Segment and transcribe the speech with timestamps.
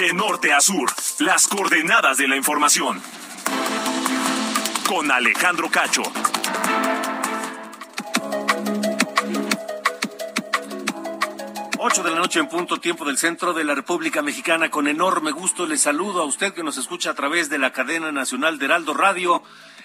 [0.00, 3.02] De norte a sur, las coordenadas de la información.
[4.88, 6.00] Con Alejandro Cacho.
[11.78, 14.70] Ocho de la noche en punto, tiempo del centro de la República Mexicana.
[14.70, 18.10] Con enorme gusto le saludo a usted que nos escucha a través de la cadena
[18.10, 19.42] nacional de Heraldo Radio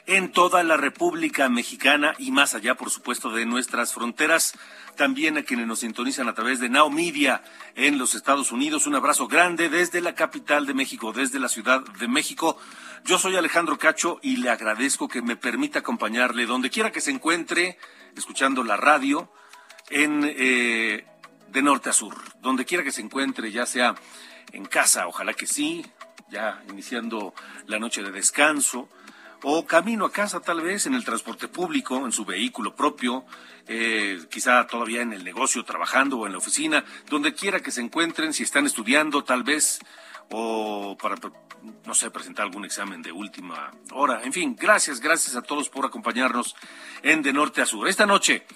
[0.08, 4.54] en toda la República Mexicana y más allá, por supuesto, de nuestras fronteras.
[4.96, 7.44] También a quienes nos sintonizan a través de Now Media
[7.76, 8.88] en los Estados Unidos.
[8.88, 12.58] Un abrazo grande desde la capital de México, desde la Ciudad de México.
[13.04, 17.12] Yo soy Alejandro Cacho y le agradezco que me permita acompañarle donde quiera que se
[17.12, 17.78] encuentre,
[18.16, 19.32] escuchando la radio,
[19.90, 21.06] en eh,
[21.50, 23.96] de norte a sur, donde quiera que se encuentre, ya sea
[24.52, 25.86] en casa, ojalá que sí,
[26.30, 27.34] ya iniciando
[27.68, 28.90] la noche de descanso,
[29.48, 33.26] o camino a casa tal vez en el transporte público, en su vehículo propio,
[33.68, 37.82] eh, quizá todavía en el negocio trabajando o en la oficina, donde quiera que se
[37.82, 39.78] encuentren, si están estudiando tal vez,
[40.32, 41.18] o para,
[41.86, 44.24] no sé, presentar algún examen de última hora.
[44.24, 46.56] En fin, gracias, gracias a todos por acompañarnos
[47.04, 47.88] en De Norte a Sur.
[47.88, 48.48] Esta noche,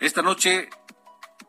[0.00, 0.70] esta noche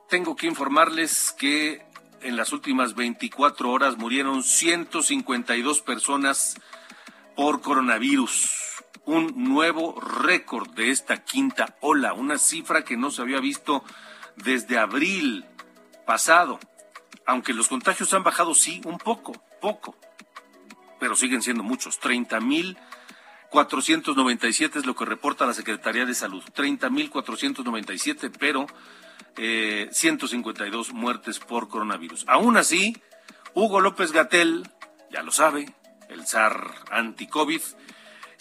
[0.09, 1.85] tengo que informarles que
[2.21, 6.59] en las últimas 24 horas murieron 152 personas
[7.33, 8.68] por coronavirus.
[9.05, 13.83] Un nuevo récord de esta quinta ola, una cifra que no se había visto
[14.35, 15.45] desde abril
[16.05, 16.59] pasado.
[17.25, 19.95] Aunque los contagios han bajado, sí, un poco, poco,
[20.99, 21.99] pero siguen siendo muchos.
[21.99, 22.77] 30 mil
[23.49, 26.43] 497 es lo que reporta la Secretaría de Salud.
[26.53, 28.67] 30 mil 497, pero
[29.37, 32.25] eh, 152 muertes por coronavirus.
[32.27, 32.95] Aún así,
[33.53, 34.69] Hugo López Gatel,
[35.11, 35.73] ya lo sabe,
[36.09, 37.61] el zar anti-COVID,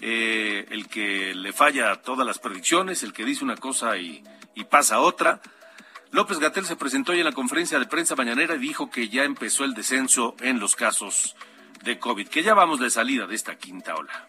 [0.00, 4.22] eh, el que le falla todas las predicciones, el que dice una cosa y,
[4.54, 5.40] y pasa otra.
[6.10, 9.24] López Gatel se presentó hoy en la conferencia de prensa mañanera y dijo que ya
[9.24, 11.36] empezó el descenso en los casos
[11.82, 14.26] de COVID, que ya vamos de salida de esta quinta ola.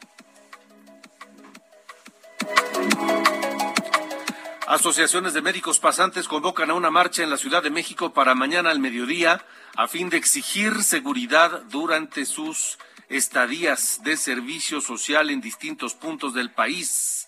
[4.68, 8.70] Asociaciones de médicos pasantes convocan a una marcha en la Ciudad de México para mañana
[8.70, 9.44] al mediodía
[9.76, 12.78] a fin de exigir seguridad durante sus
[13.10, 17.28] estadías de servicio social en distintos puntos del país.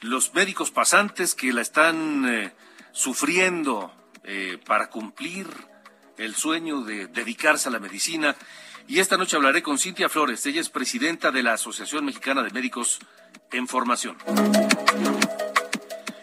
[0.00, 2.52] Los médicos pasantes que la están eh,
[2.92, 3.92] sufriendo
[4.24, 5.48] eh, para cumplir
[6.18, 8.36] el sueño de dedicarse a la medicina.
[8.86, 10.44] Y esta noche hablaré con Cintia Flores.
[10.46, 12.98] Ella es presidenta de la Asociación Mexicana de Médicos
[13.50, 14.18] en Formación.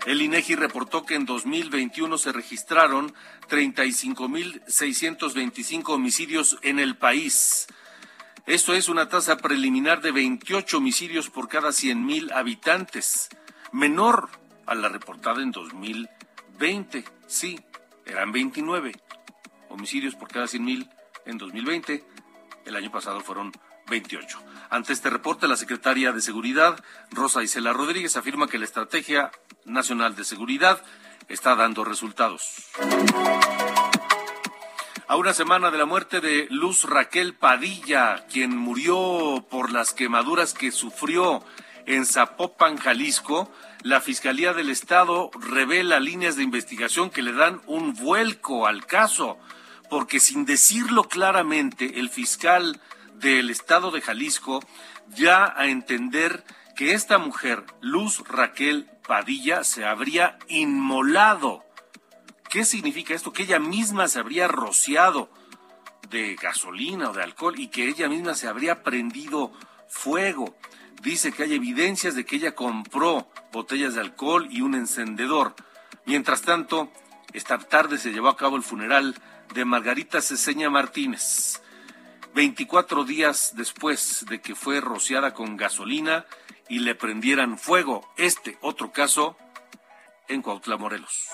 [0.06, 3.13] El INEGI reportó que en 2021 se registraron
[3.50, 7.68] 35.625 homicidios en el país.
[8.46, 13.30] Esto es una tasa preliminar de 28 homicidios por cada 100.000 habitantes,
[13.72, 14.30] menor
[14.66, 17.04] a la reportada en 2020.
[17.28, 17.60] Sí,
[18.06, 18.94] eran 29
[19.70, 20.90] homicidios por cada 100.000
[21.26, 22.04] en 2020.
[22.66, 23.52] El año pasado fueron
[23.90, 24.40] 28.
[24.70, 29.32] Ante este reporte, la secretaria de Seguridad, Rosa Isela Rodríguez, afirma que la Estrategia
[29.66, 30.82] Nacional de Seguridad
[31.28, 32.70] está dando resultados.
[35.09, 40.53] A una semana de la muerte de Luz Raquel Padilla, quien murió por las quemaduras
[40.53, 41.44] que sufrió
[41.88, 47.96] en Zapopan, Jalisco, la Fiscalía del Estado revela líneas de investigación que le dan un
[47.96, 49.40] vuelco al caso,
[49.90, 52.80] porque sin decirlo claramente, el fiscal
[53.16, 54.64] del Estado de Jalisco
[55.08, 56.44] ya a entender
[56.76, 61.66] que esta mujer, Luz Raquel Padilla, se habría inmolado
[62.50, 63.32] ¿Qué significa esto?
[63.32, 65.29] Que ella misma se habría rociado
[66.09, 69.52] de gasolina o de alcohol y que ella misma se habría prendido
[69.88, 70.58] fuego.
[71.03, 75.56] Dice que hay evidencias de que ella compró botellas de alcohol y un encendedor.
[76.06, 76.91] Mientras tanto,
[77.34, 79.16] esta tarde se llevó a cabo el funeral
[79.53, 81.62] de Margarita Ceseña Martínez.
[82.34, 86.26] 24 días después de que fue rociada con gasolina
[86.68, 88.12] y le prendieran fuego.
[88.18, 89.38] Este otro caso
[90.28, 91.29] en Cuautla, Morelos.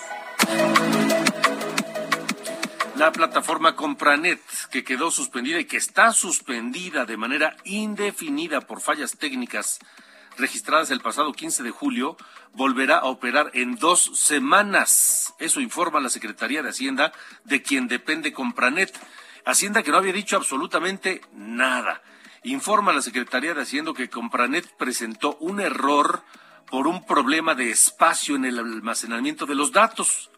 [2.96, 4.40] La plataforma Compranet,
[4.70, 9.80] que quedó suspendida y que está suspendida de manera indefinida por fallas técnicas,
[10.38, 12.16] registradas el pasado 15 de julio,
[12.54, 15.34] volverá a operar en dos semanas.
[15.38, 17.12] Eso informa la Secretaría de Hacienda,
[17.44, 18.98] de quien depende Compranet.
[19.44, 22.00] Hacienda que no había dicho absolutamente nada.
[22.44, 26.22] Informa la Secretaría de Hacienda que Compranet presentó un error
[26.70, 30.30] por un problema de espacio en el almacenamiento de los datos,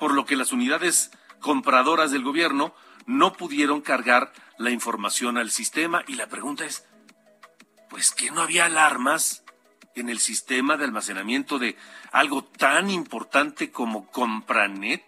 [0.00, 1.10] por lo que las unidades
[1.44, 2.74] compradoras del gobierno
[3.04, 6.02] no pudieron cargar la información al sistema.
[6.08, 6.86] Y la pregunta es,
[7.90, 9.44] pues que no había alarmas
[9.94, 11.76] en el sistema de almacenamiento de
[12.12, 15.04] algo tan importante como Compranet,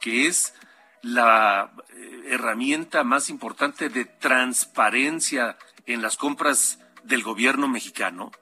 [0.00, 0.54] que es
[1.02, 8.32] la eh, herramienta más importante de transparencia en las compras del gobierno mexicano.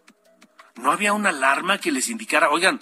[0.77, 2.81] No había una alarma que les indicara, oigan,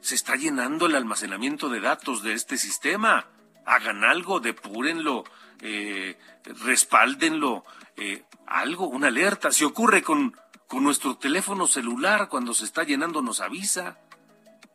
[0.00, 3.26] se está llenando el almacenamiento de datos de este sistema.
[3.64, 5.24] Hagan algo, depúrenlo,
[5.60, 6.18] eh,
[6.64, 7.64] respáldenlo,
[7.96, 9.50] eh, algo, una alerta.
[9.52, 10.36] Si ocurre con,
[10.66, 13.98] con nuestro teléfono celular cuando se está llenando, nos avisa.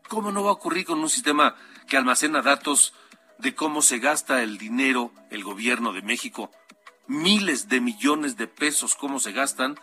[0.08, 1.56] ¿Cómo no va a ocurrir con un sistema
[1.88, 2.94] que almacena datos
[3.40, 6.52] de cómo se gasta el dinero el gobierno de México?
[7.08, 9.76] Miles de millones de pesos, cómo se gastan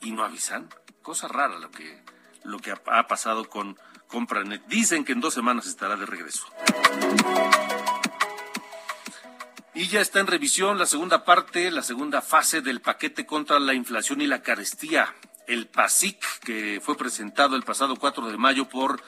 [0.00, 0.68] y no avisan.
[1.02, 2.02] Cosa rara lo que,
[2.42, 4.64] lo que ha pasado con Compranet.
[4.66, 6.46] Dicen que en dos semanas estará de regreso.
[9.76, 13.74] Y ya está en revisión la segunda parte, la segunda fase del paquete contra la
[13.74, 15.12] inflación y la carestía,
[15.48, 19.02] el PASIC, que fue presentado el pasado 4 de mayo por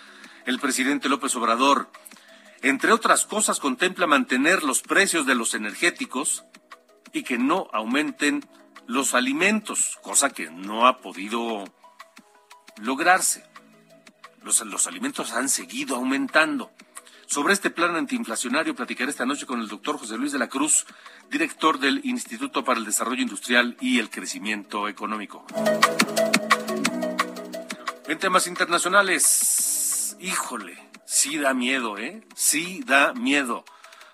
[0.45, 1.89] el presidente López Obrador.
[2.63, 6.45] Entre otras cosas, contempla mantener los precios de los energéticos
[7.12, 8.45] y que no aumenten
[8.89, 11.62] los alimentos, cosa que no ha podido
[12.79, 13.45] lograrse.
[14.43, 16.73] Los, los alimentos han seguido aumentando.
[17.26, 20.87] Sobre este plan antiinflacionario platicaré esta noche con el doctor José Luis de la Cruz,
[21.31, 25.44] director del Instituto para el Desarrollo Industrial y el Crecimiento Económico.
[28.06, 32.25] En temas internacionales, híjole, sí da miedo, ¿eh?
[32.37, 33.64] Sí da miedo.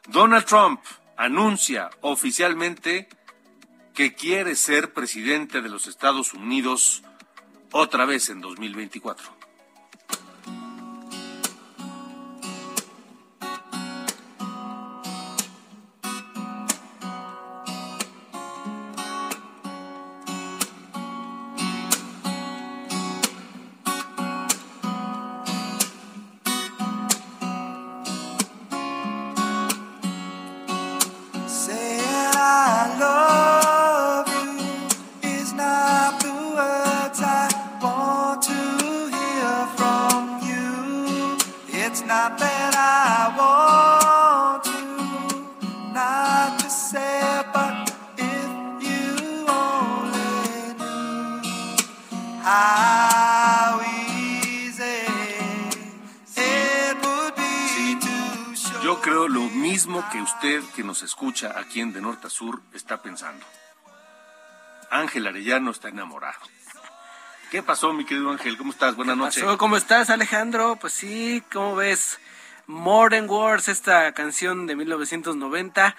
[0.08, 0.80] Donald Trump
[1.16, 3.08] anuncia oficialmente
[3.94, 7.02] que quiere ser presidente de los Estados Unidos
[7.72, 9.41] otra vez en 2024.
[60.72, 63.44] Que nos escucha aquí en De Norte a Sur está pensando.
[64.90, 66.38] Ángel Arellano está enamorado.
[67.50, 68.56] ¿Qué pasó, mi querido Ángel?
[68.56, 68.96] ¿Cómo estás?
[68.96, 69.44] Buenas noches.
[69.58, 70.76] ¿Cómo estás, Alejandro?
[70.76, 72.18] Pues sí, ¿cómo ves?
[72.66, 75.96] Modern Wars, esta canción de 1990,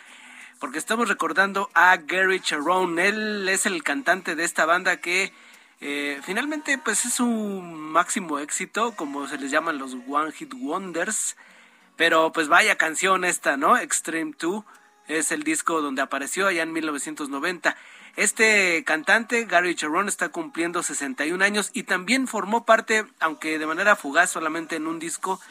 [0.59, 3.07] porque estamos recordando a Gary Cherone.
[3.07, 5.31] Él es el cantante de esta banda que
[5.81, 11.35] eh, finalmente pues es un máximo éxito, como se les llaman los One Hit Wonders.
[11.95, 13.77] Pero pues vaya canción esta, ¿no?
[13.77, 14.63] Extreme 2
[15.07, 17.75] es el disco donde apareció allá en 1990.
[18.15, 23.95] Este cantante, Gary Cherone, está cumpliendo 61 años y también formó parte, aunque de manera
[23.95, 25.41] fugaz, solamente en un disco,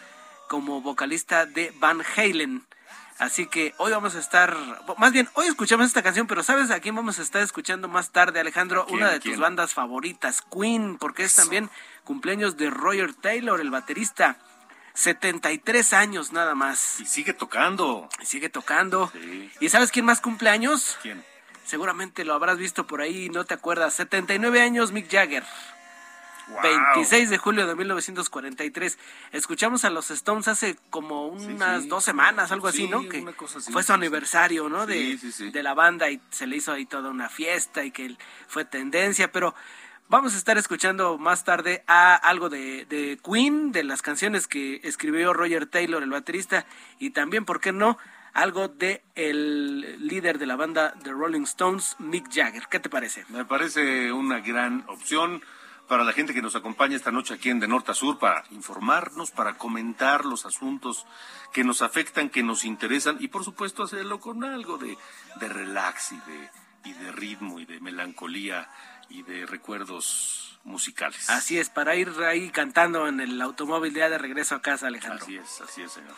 [0.49, 2.65] como vocalista de Van Halen.
[3.19, 4.57] Así que hoy vamos a estar,
[4.99, 8.11] más bien, hoy escuchamos esta canción, pero ¿sabes a quién vamos a estar escuchando más
[8.11, 8.87] tarde, Alejandro?
[8.91, 11.71] Una de tus bandas favoritas, Queen, porque es también
[12.05, 14.39] cumpleaños de Roger Taylor, el baterista.
[14.95, 17.01] 73 años nada más.
[17.01, 18.09] Y sigue tocando.
[18.21, 19.13] Y sigue tocando.
[19.61, 20.99] ¿Y sabes quién más cumple años?
[21.03, 21.25] ¿Quién?
[21.65, 23.95] Seguramente lo habrás visto por ahí, no te acuerdas.
[23.95, 25.45] 79 años Mick Jagger.
[26.63, 28.99] 26 de julio de 1943.
[29.33, 33.09] Escuchamos a los Stones hace como unas dos semanas, algo así, ¿no?
[33.09, 33.25] Que
[33.71, 34.87] fue su aniversario, ¿no?
[34.87, 38.17] De, de la banda y se le hizo ahí toda una fiesta y que
[38.49, 39.55] fue tendencia, pero
[40.13, 44.79] Vamos a estar escuchando más tarde a algo de, de, Queen, de las canciones que
[44.83, 46.67] escribió Roger Taylor, el baterista,
[46.99, 47.97] y también, ¿por qué no?,
[48.35, 52.65] algo de el líder de la banda The Rolling Stones, Mick Jagger.
[52.69, 53.25] ¿Qué te parece?
[53.31, 55.43] Me parece una gran opción
[55.89, 58.45] para la gente que nos acompaña esta noche aquí en De Norte a Sur para
[58.51, 61.07] informarnos, para comentar los asuntos
[61.55, 64.99] que nos afectan, que nos interesan y por supuesto hacerlo con algo de,
[65.41, 66.51] de relax y de
[66.85, 68.69] y de ritmo y de melancolía
[69.09, 71.29] y de recuerdos musicales.
[71.29, 75.25] Así es, para ir ahí cantando en el automóvil ya de regreso a casa, Alejandro.
[75.25, 76.15] Así es, así es, señor.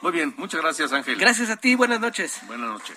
[0.00, 1.16] Muy bien, muchas gracias, Ángel.
[1.16, 2.40] Gracias a ti, buenas noches.
[2.46, 2.96] Buenas noches.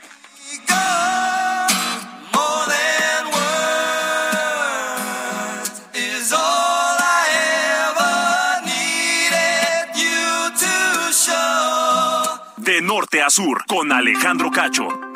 [12.58, 15.15] De norte a sur, con Alejandro Cacho.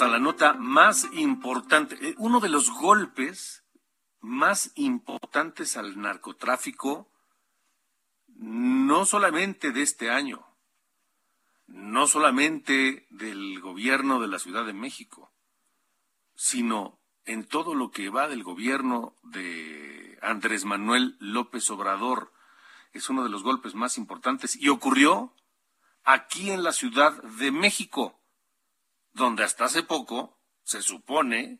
[0.00, 1.96] A la nota más importante.
[2.00, 3.64] Eh, Uno de los golpes
[4.20, 7.12] más importantes al narcotráfico,
[8.26, 10.44] no solamente de este año,
[11.66, 15.32] no solamente del gobierno de la Ciudad de México,
[16.34, 22.32] sino en todo lo que va del gobierno de Andrés Manuel López Obrador.
[22.92, 25.34] Es uno de los golpes más importantes y ocurrió
[26.02, 28.20] aquí en la Ciudad de México,
[29.14, 31.58] donde hasta hace poco se supone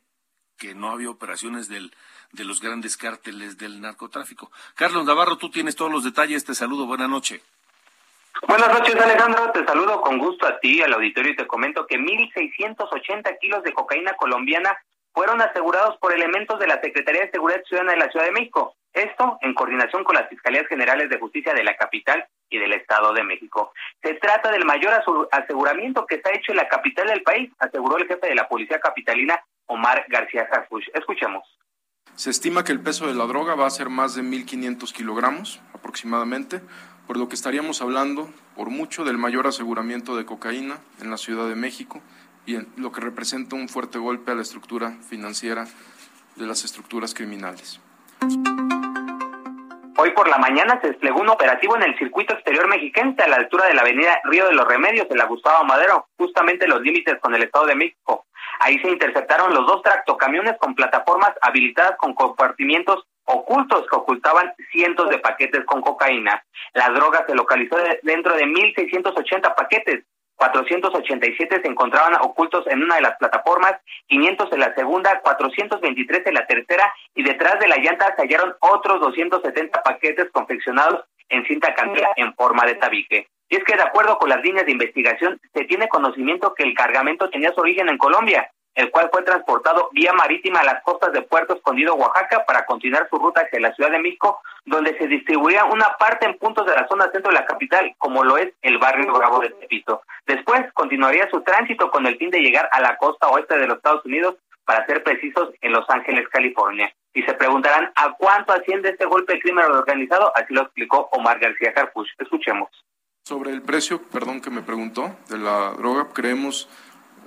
[0.59, 1.95] que no había operaciones del,
[2.33, 4.51] de los grandes cárteles del narcotráfico.
[4.75, 6.45] Carlos Navarro, tú tienes todos los detalles.
[6.45, 6.87] Te saludo.
[6.87, 7.43] Buenas noches.
[8.47, 9.51] Buenas noches, Alejandro.
[9.53, 13.73] Te saludo con gusto a ti, al auditorio, y te comento que 1.680 kilos de
[13.73, 14.77] cocaína colombiana
[15.13, 18.77] fueron asegurados por elementos de la Secretaría de Seguridad Ciudadana de la Ciudad de México.
[18.93, 23.13] Esto en coordinación con las Fiscalías Generales de Justicia de la capital y del Estado
[23.13, 23.73] de México.
[24.03, 24.93] Se trata del mayor
[25.33, 28.81] aseguramiento que ha hecho en la capital del país, aseguró el jefe de la Policía
[28.81, 30.89] Capitalina, Omar García Harfuch.
[30.95, 31.45] Escuchemos.
[32.17, 35.61] Se estima que el peso de la droga va a ser más de 1.500 kilogramos
[35.73, 36.61] aproximadamente,
[37.07, 41.49] por lo que estaríamos hablando por mucho del mayor aseguramiento de cocaína en la Ciudad
[41.49, 42.01] de México
[42.47, 45.67] y en lo que representa un fuerte golpe a la estructura financiera
[46.37, 47.81] de las estructuras criminales.
[49.97, 53.37] Hoy por la mañana se desplegó un operativo en el circuito exterior mexiquense a la
[53.37, 57.21] altura de la avenida Río de los Remedios de la Gustavo Madero, justamente los límites
[57.21, 58.27] con el Estado de México.
[58.59, 65.09] Ahí se interceptaron los dos tractocamiones con plataformas habilitadas con compartimientos ocultos que ocultaban cientos
[65.11, 66.45] de paquetes con cocaína.
[66.73, 70.05] La droga se localizó dentro de 1.680 paquetes.
[70.37, 73.75] 487 se encontraban ocultos en una de las plataformas,
[74.09, 78.55] 500 en la segunda, 423 en la tercera y detrás de la llanta se hallaron
[78.61, 83.29] otros 270 paquetes confeccionados en cinta cantera en forma de tabique.
[83.49, 86.75] Y es que de acuerdo con las líneas de investigación, se tiene conocimiento que el
[86.75, 91.13] cargamento tenía su origen en Colombia, el cual fue transportado vía marítima a las costas
[91.13, 95.07] de Puerto Escondido, Oaxaca, para continuar su ruta hacia la Ciudad de México, donde se
[95.07, 98.53] distribuía una parte en puntos de la zona centro de la capital, como lo es
[98.63, 100.03] el barrio Bravo de Tepito.
[100.27, 103.77] Después continuaría su tránsito con el fin de llegar a la costa oeste de los
[103.77, 106.93] Estados Unidos, para ser precisos, en Los Ángeles, California.
[107.13, 111.39] Y se preguntarán a cuánto asciende este golpe de crimen organizado, así lo explicó Omar
[111.39, 112.09] García Carpuch.
[112.19, 112.69] Escuchemos.
[113.23, 116.69] Sobre el precio, perdón que me preguntó, de la droga, creemos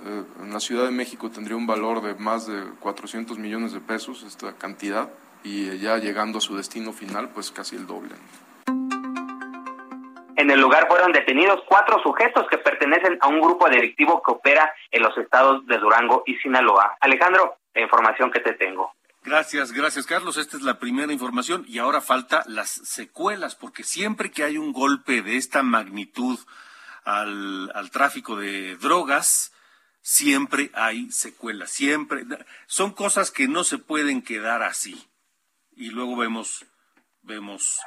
[0.04, 3.80] eh, en la Ciudad de México tendría un valor de más de 400 millones de
[3.80, 5.08] pesos esta cantidad
[5.44, 8.14] y ya llegando a su destino final, pues casi el doble.
[10.36, 14.72] En el lugar fueron detenidos cuatro sujetos que pertenecen a un grupo delictivo que opera
[14.90, 16.96] en los estados de Durango y Sinaloa.
[17.00, 18.94] Alejandro, la información que te tengo.
[19.24, 20.36] Gracias, gracias Carlos.
[20.36, 24.72] Esta es la primera información y ahora falta las secuelas, porque siempre que hay un
[24.72, 26.38] golpe de esta magnitud
[27.04, 29.52] al, al tráfico de drogas,
[30.00, 32.24] siempre hay secuelas, siempre.
[32.66, 35.08] Son cosas que no se pueden quedar así.
[35.76, 36.66] Y luego vemos,
[37.22, 37.78] vemos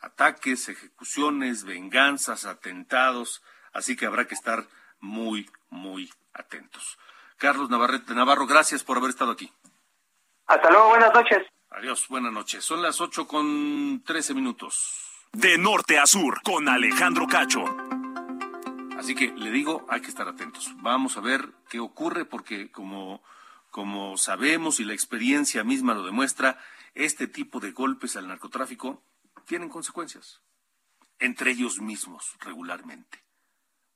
[0.00, 4.66] ataques, ejecuciones, venganzas, atentados, así que habrá que estar
[5.00, 6.98] muy, muy atentos.
[7.36, 9.50] Carlos Navarrete Navarro, gracias por haber estado aquí.
[10.46, 11.46] Hasta luego, buenas noches.
[11.70, 12.64] Adiós, buenas noches.
[12.64, 15.10] Son las ocho con trece minutos.
[15.32, 17.64] De norte a sur, con Alejandro Cacho.
[19.00, 20.74] Así que le digo, hay que estar atentos.
[20.82, 23.22] Vamos a ver qué ocurre porque como,
[23.70, 26.58] como sabemos y la experiencia misma lo demuestra,
[26.94, 29.02] este tipo de golpes al narcotráfico
[29.46, 30.42] tienen consecuencias
[31.18, 33.24] entre ellos mismos regularmente.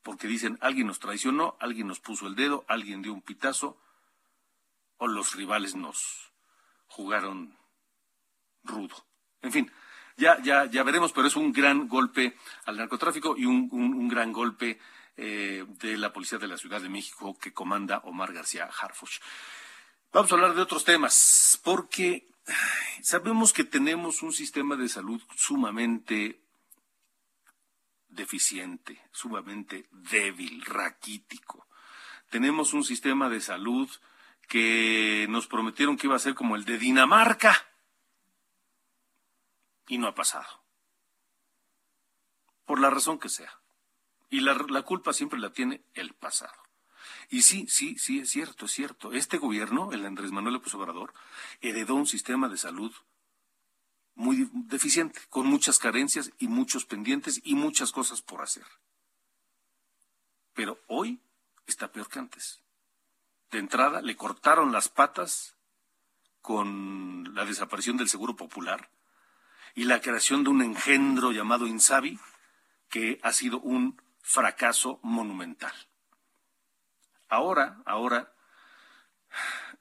[0.03, 3.79] Porque dicen, alguien nos traicionó, alguien nos puso el dedo, alguien dio un pitazo,
[4.97, 6.33] o los rivales nos
[6.87, 7.59] jugaron
[8.63, 9.05] rudo.
[9.43, 9.71] En fin,
[10.17, 14.33] ya, ya, ya veremos, pero es un gran golpe al narcotráfico y un, un, gran
[14.33, 14.79] golpe
[15.17, 19.21] eh, de la Policía de la Ciudad de México que comanda Omar García Harfuch.
[20.13, 22.29] Vamos a hablar de otros temas, porque
[23.03, 26.41] sabemos que tenemos un sistema de salud sumamente
[28.09, 31.67] deficiente, sumamente débil, raquítico.
[32.31, 33.91] Tenemos un sistema de salud
[34.49, 37.64] que nos prometieron que iba a ser como el de Dinamarca
[39.89, 40.47] y no ha pasado.
[42.65, 43.61] Por la razón que sea.
[44.31, 46.55] Y la, la, culpa siempre la tiene el pasado.
[47.31, 49.13] Y sí, sí, sí, es cierto, es cierto.
[49.13, 51.13] Este gobierno, el Andrés Manuel López Obrador,
[51.61, 52.93] heredó un sistema de salud
[54.15, 58.65] muy deficiente, con muchas carencias y muchos pendientes y muchas cosas por hacer.
[60.55, 61.21] Pero hoy
[61.67, 62.61] está peor que antes.
[63.51, 65.57] De entrada, le cortaron las patas
[66.41, 68.89] con la desaparición del Seguro Popular
[69.75, 72.19] y la creación de un engendro llamado Insabi,
[72.89, 75.73] que ha sido un fracaso monumental.
[77.29, 78.33] Ahora, ahora,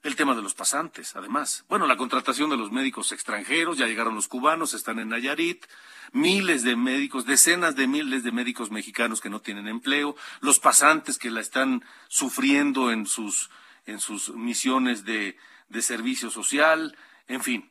[0.02, 1.64] el tema de los pasantes, además.
[1.68, 5.64] Bueno, la contratación de los médicos extranjeros, ya llegaron los cubanos, están en Nayarit,
[6.12, 11.18] miles de médicos, decenas de miles de médicos mexicanos que no tienen empleo, los pasantes
[11.18, 13.50] que la están sufriendo en sus,
[13.86, 16.96] en sus misiones de, de servicio social,
[17.26, 17.70] en fin.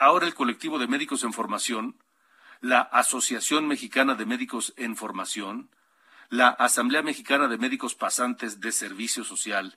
[0.00, 2.02] Ahora el colectivo de médicos en formación,
[2.62, 5.70] la Asociación Mexicana de Médicos en Formación,
[6.30, 9.76] la Asamblea Mexicana de Médicos Pasantes de Servicio Social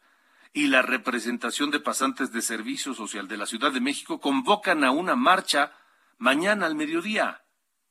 [0.53, 4.91] y la representación de pasantes de Servicio Social de la Ciudad de México convocan a
[4.91, 5.73] una marcha
[6.19, 7.43] mañana al mediodía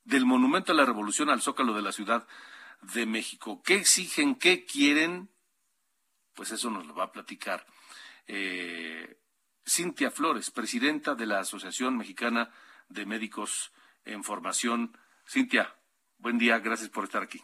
[0.03, 2.27] del Monumento a la Revolución al Zócalo de la Ciudad
[2.81, 3.61] de México.
[3.61, 4.33] ¿Qué exigen?
[4.33, 5.29] ¿Qué quieren?
[6.33, 7.63] Pues eso nos lo va a platicar
[8.25, 9.19] eh,
[9.65, 12.49] Cintia Flores, presidenta de la Asociación Mexicana
[12.89, 13.73] de Médicos
[14.05, 14.97] en Formación.
[15.27, 15.73] Cintia,
[16.17, 17.41] buen día, gracias por estar aquí.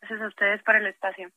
[0.00, 1.30] Gracias a ustedes por el espacio.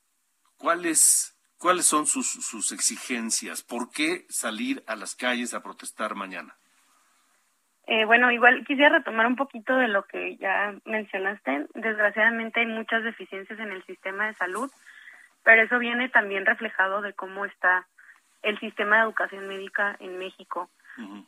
[0.58, 3.62] ¿Cuáles, cuáles son sus, sus exigencias?
[3.62, 6.56] ¿Por qué salir a las calles a protestar mañana?
[7.88, 11.68] Eh, bueno, igual quisiera retomar un poquito de lo que ya mencionaste.
[11.76, 14.72] Desgraciadamente hay muchas deficiencias en el sistema de salud,
[15.44, 17.88] pero eso viene también reflejado de cómo está
[18.46, 20.70] el sistema de educación médica en México.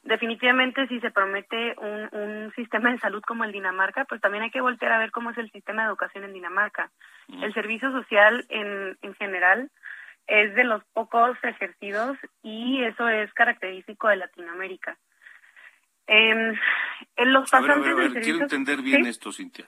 [0.04, 4.50] Definitivamente, si se promete un, un, sistema de salud como el Dinamarca, pues también hay
[4.50, 6.90] que voltear a ver cómo es el sistema de educación en Dinamarca.
[7.28, 9.70] El servicio social en, en general
[10.28, 14.98] es de los pocos ejercidos y eso es característico de Latinoamérica.
[16.08, 16.54] Eh,
[17.18, 19.68] en los pasantes a ver, a ver, quiero entender bien esto, Cintia.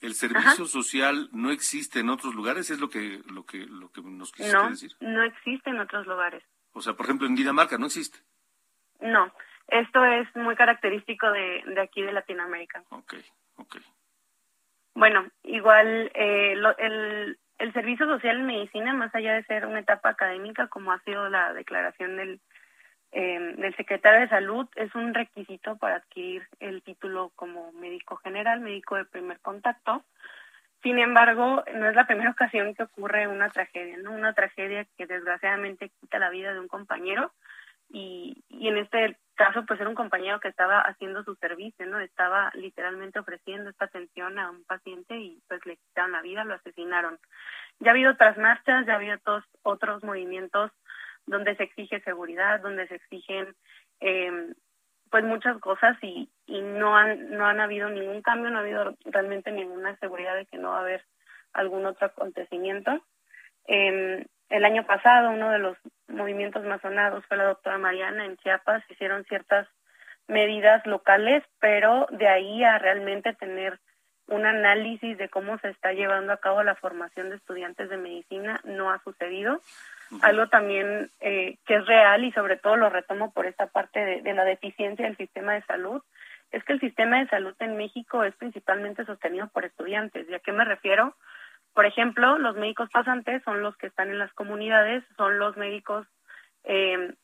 [0.00, 4.00] El servicio social no existe en otros lugares, es lo que lo que lo que
[4.02, 4.92] nos quisiste no, decir.
[5.00, 6.42] No existe en otros lugares.
[6.74, 8.18] O sea, por ejemplo, en Dinamarca no existe.
[9.00, 9.32] No,
[9.68, 12.82] esto es muy característico de, de aquí de Latinoamérica.
[12.90, 13.14] Ok,
[13.56, 13.76] ok.
[14.94, 19.80] Bueno, igual eh, lo, el, el servicio social en medicina, más allá de ser una
[19.80, 22.40] etapa académica, como ha sido la declaración del,
[23.12, 28.60] eh, del secretario de salud, es un requisito para adquirir el título como médico general,
[28.60, 30.04] médico de primer contacto.
[30.84, 34.12] Sin embargo, no es la primera ocasión que ocurre una tragedia, ¿no?
[34.12, 37.32] Una tragedia que desgraciadamente quita la vida de un compañero
[37.88, 42.00] y, y en este caso pues era un compañero que estaba haciendo su servicio, ¿no?
[42.00, 46.52] Estaba literalmente ofreciendo esta atención a un paciente y pues le quitaron la vida, lo
[46.52, 47.18] asesinaron.
[47.80, 50.70] Ya ha habido otras marchas, ya ha habido otros, otros movimientos
[51.24, 53.56] donde se exige seguridad, donde se exigen
[54.00, 54.52] eh,
[55.14, 58.96] pues muchas cosas y, y no han no han habido ningún cambio, no ha habido
[59.04, 61.04] realmente ninguna seguridad de que no va a haber
[61.52, 63.00] algún otro acontecimiento.
[63.68, 68.36] Eh, el año pasado uno de los movimientos más sonados fue la doctora Mariana en
[68.38, 69.68] Chiapas, hicieron ciertas
[70.26, 73.78] medidas locales, pero de ahí a realmente tener
[74.28, 78.60] un análisis de cómo se está llevando a cabo la formación de estudiantes de medicina
[78.64, 79.60] no ha sucedido
[80.22, 84.22] algo también eh, que es real y sobre todo lo retomo por esta parte de,
[84.22, 86.02] de, la deficiencia del sistema de salud,
[86.50, 90.28] es que el sistema de salud en México es principalmente sostenido por estudiantes.
[90.28, 91.16] ¿Y a qué me refiero?
[91.72, 96.06] Por ejemplo, los médicos pasantes son los que están en las comunidades, son los médicos,
[96.64, 97.14] eh,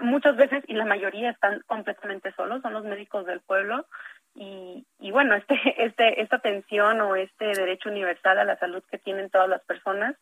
[0.00, 3.86] muchas veces y la mayoría están completamente solos, son los médicos del pueblo.
[4.34, 8.98] Y, y bueno, este, este, esta atención o este derecho universal a la salud que
[8.98, 10.16] tienen todas las personas,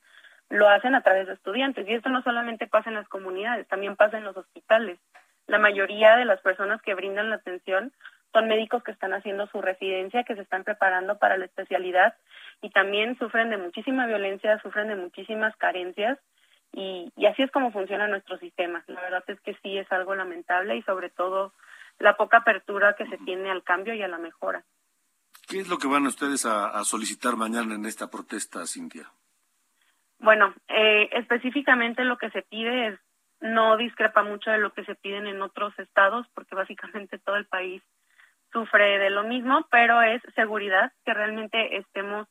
[0.49, 1.88] lo hacen a través de estudiantes.
[1.88, 4.99] Y esto no solamente pasa en las comunidades, también pasa en los hospitales.
[5.47, 7.92] La mayoría de las personas que brindan la atención
[8.33, 12.14] son médicos que están haciendo su residencia, que se están preparando para la especialidad
[12.61, 16.19] y también sufren de muchísima violencia, sufren de muchísimas carencias
[16.73, 18.85] y, y así es como funciona nuestro sistema.
[18.88, 21.53] La verdad es que sí es algo lamentable y sobre todo
[21.98, 24.64] la poca apertura que se tiene al cambio y a la mejora.
[25.48, 29.11] ¿Qué es lo que van ustedes a, a solicitar mañana en esta protesta, Cintia?
[30.18, 33.00] Bueno, eh, específicamente lo que se pide es
[33.40, 37.46] no discrepa mucho de lo que se piden en otros estados, porque básicamente todo el
[37.46, 37.82] país
[38.52, 42.26] sufre de lo mismo, pero es seguridad, que realmente estemos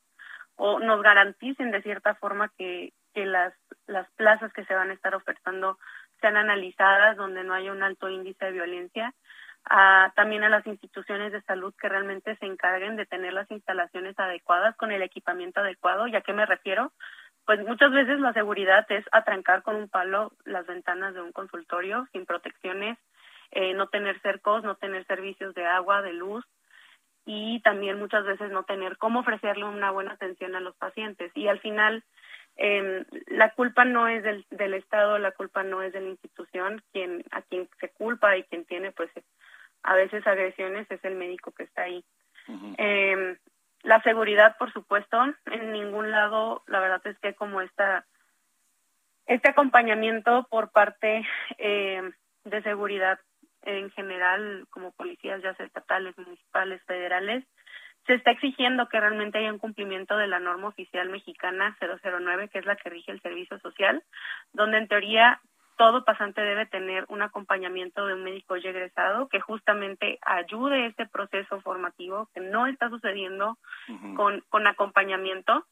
[0.56, 3.54] o nos garanticen de cierta forma que, que las,
[3.88, 5.78] las plazas que se van a estar ofertando
[6.21, 9.13] sean analizadas, donde no haya un alto índice de violencia,
[9.69, 14.17] a, también a las instituciones de salud que realmente se encarguen de tener las instalaciones
[14.19, 16.08] adecuadas con el equipamiento adecuado.
[16.08, 16.91] ¿Y a qué me refiero?
[17.45, 22.08] pues muchas veces la seguridad es atrancar con un palo las ventanas de un consultorio
[22.12, 22.97] sin protecciones,
[23.51, 26.43] eh, no tener cercos, no tener servicios de agua, de luz
[27.25, 31.32] y también muchas veces no tener cómo ofrecerle una buena atención a los pacientes.
[31.36, 32.04] Y al final,
[32.58, 36.82] eh, la culpa no es del, del Estado, la culpa no es de la institución,
[36.91, 39.12] quien a quien se culpa y quien tiene pues
[39.86, 42.04] a veces agresiones es el médico que está ahí.
[42.78, 43.38] eh,
[43.84, 48.06] la seguridad, por supuesto, en ningún lado, la verdad es que como esta,
[49.28, 51.26] este acompañamiento por parte
[51.60, 52.02] eh,
[52.45, 53.19] de seguridad
[53.62, 57.43] en general, como policías ya sea estatales, municipales, federales,
[58.08, 62.60] se está exigiendo que realmente haya un cumplimiento de la norma oficial mexicana 009, que
[62.60, 64.04] es la que rige el servicio social,
[64.54, 65.41] donde en teoría
[65.78, 71.06] todo pasante debe tener un acompañamiento de un médico ya egresado que justamente ayude este
[71.06, 73.58] proceso formativo que no está sucediendo
[74.16, 75.66] con, con acompañamiento.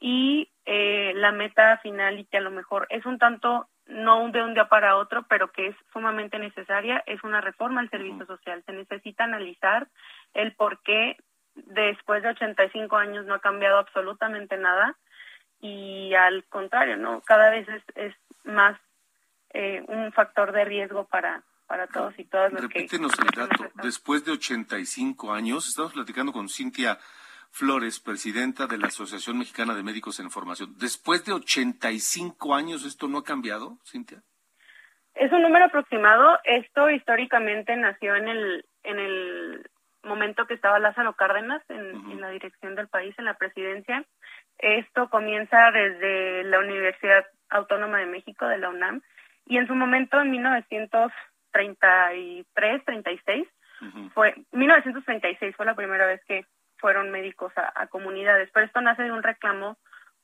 [0.00, 4.42] Y eh, la meta final y que a lo mejor es un tanto no de
[4.42, 8.62] un día para otro, pero que es sumamente necesaria, es una reforma al servicio social.
[8.66, 9.88] Se necesita analizar
[10.32, 11.16] el por qué
[11.54, 14.96] después de 85 años no ha cambiado absolutamente nada
[15.60, 18.78] y al contrario, no cada vez es, es más
[19.54, 23.64] eh, un factor de riesgo para, para todos y todas los Repítenos el dato.
[23.82, 26.98] Después de 85 años, estamos platicando con Cintia
[27.50, 30.74] Flores, presidenta de la Asociación Mexicana de Médicos en Formación.
[30.76, 34.22] Después de 85 años, ¿esto no ha cambiado, Cintia?
[35.14, 36.40] Es un número aproximado.
[36.42, 39.70] Esto históricamente nació en el, en el
[40.02, 44.04] momento que estaba Lázaro Cárdenas en, en la dirección del país, en la presidencia.
[44.58, 49.02] Esto comienza desde la Universidad Autónoma de México, de la UNAM,
[49.46, 53.48] y en su momento, en 1933, 36,
[54.14, 56.46] fue 1936 fue la primera vez que
[56.78, 59.76] fueron médicos a, comunidades, pero esto nace de un reclamo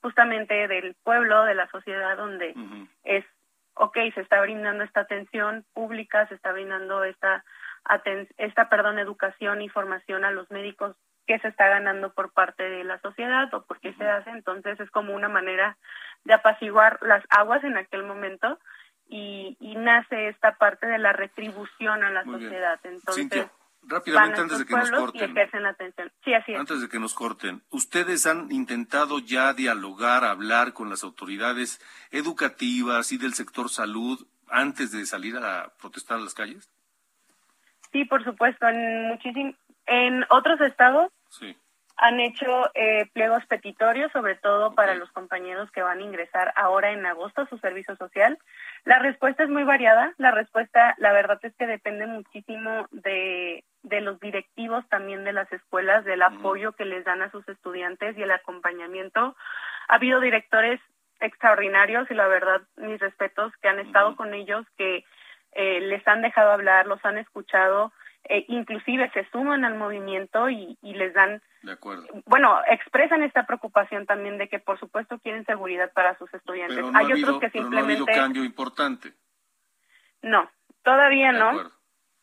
[0.02, 2.54] justamente del pueblo, de la sociedad, donde
[3.04, 3.24] es,
[3.74, 7.44] ok, se está brindando esta atención pública, se está brindando esta,
[8.38, 12.85] esta, perdón, educación y formación a los médicos que se está ganando por parte de
[12.85, 15.76] la sociedad o por qué se hace, entonces es como una manera
[16.24, 18.59] de apaciguar las aguas en aquel momento
[19.11, 22.79] y, y nace esta parte de la retribución a la sociedad.
[22.85, 23.49] Entonces,
[23.83, 25.35] rápidamente antes de que nos corten.
[26.25, 26.61] Sí, así es.
[26.61, 31.81] Antes de que nos corten, ¿ustedes han intentado ya dialogar, hablar con las autoridades
[32.12, 36.70] educativas y del sector salud antes de salir a protestar a las calles?
[37.92, 38.68] Sí, por supuesto.
[38.68, 41.57] En muchísimos, en otros estados sí
[42.00, 46.92] han hecho eh, pliegos petitorios, sobre todo para los compañeros que van a ingresar ahora
[46.92, 48.38] en agosto a su servicio social.
[48.84, 50.14] La respuesta es muy variada.
[50.16, 55.52] La respuesta, la verdad es que depende muchísimo de, de los directivos también de las
[55.52, 59.36] escuelas, del apoyo que les dan a sus estudiantes y el acompañamiento.
[59.88, 60.80] Ha habido directores
[61.20, 65.04] extraordinarios y la verdad, mis respetos, que han estado con ellos, que
[65.52, 67.92] eh, les han dejado hablar, los han escuchado,
[68.24, 72.07] eh, inclusive se suman al movimiento y, y les dan de acuerdo.
[72.27, 76.77] Bueno, expresan esta preocupación también de que, por supuesto, quieren seguridad para sus estudiantes.
[76.77, 77.99] Pero no Hay ha habido, otros que pero simplemente.
[78.01, 79.12] no ha habido cambio importante.
[80.23, 80.51] No,
[80.83, 81.49] todavía De no.
[81.51, 81.73] acuerdo.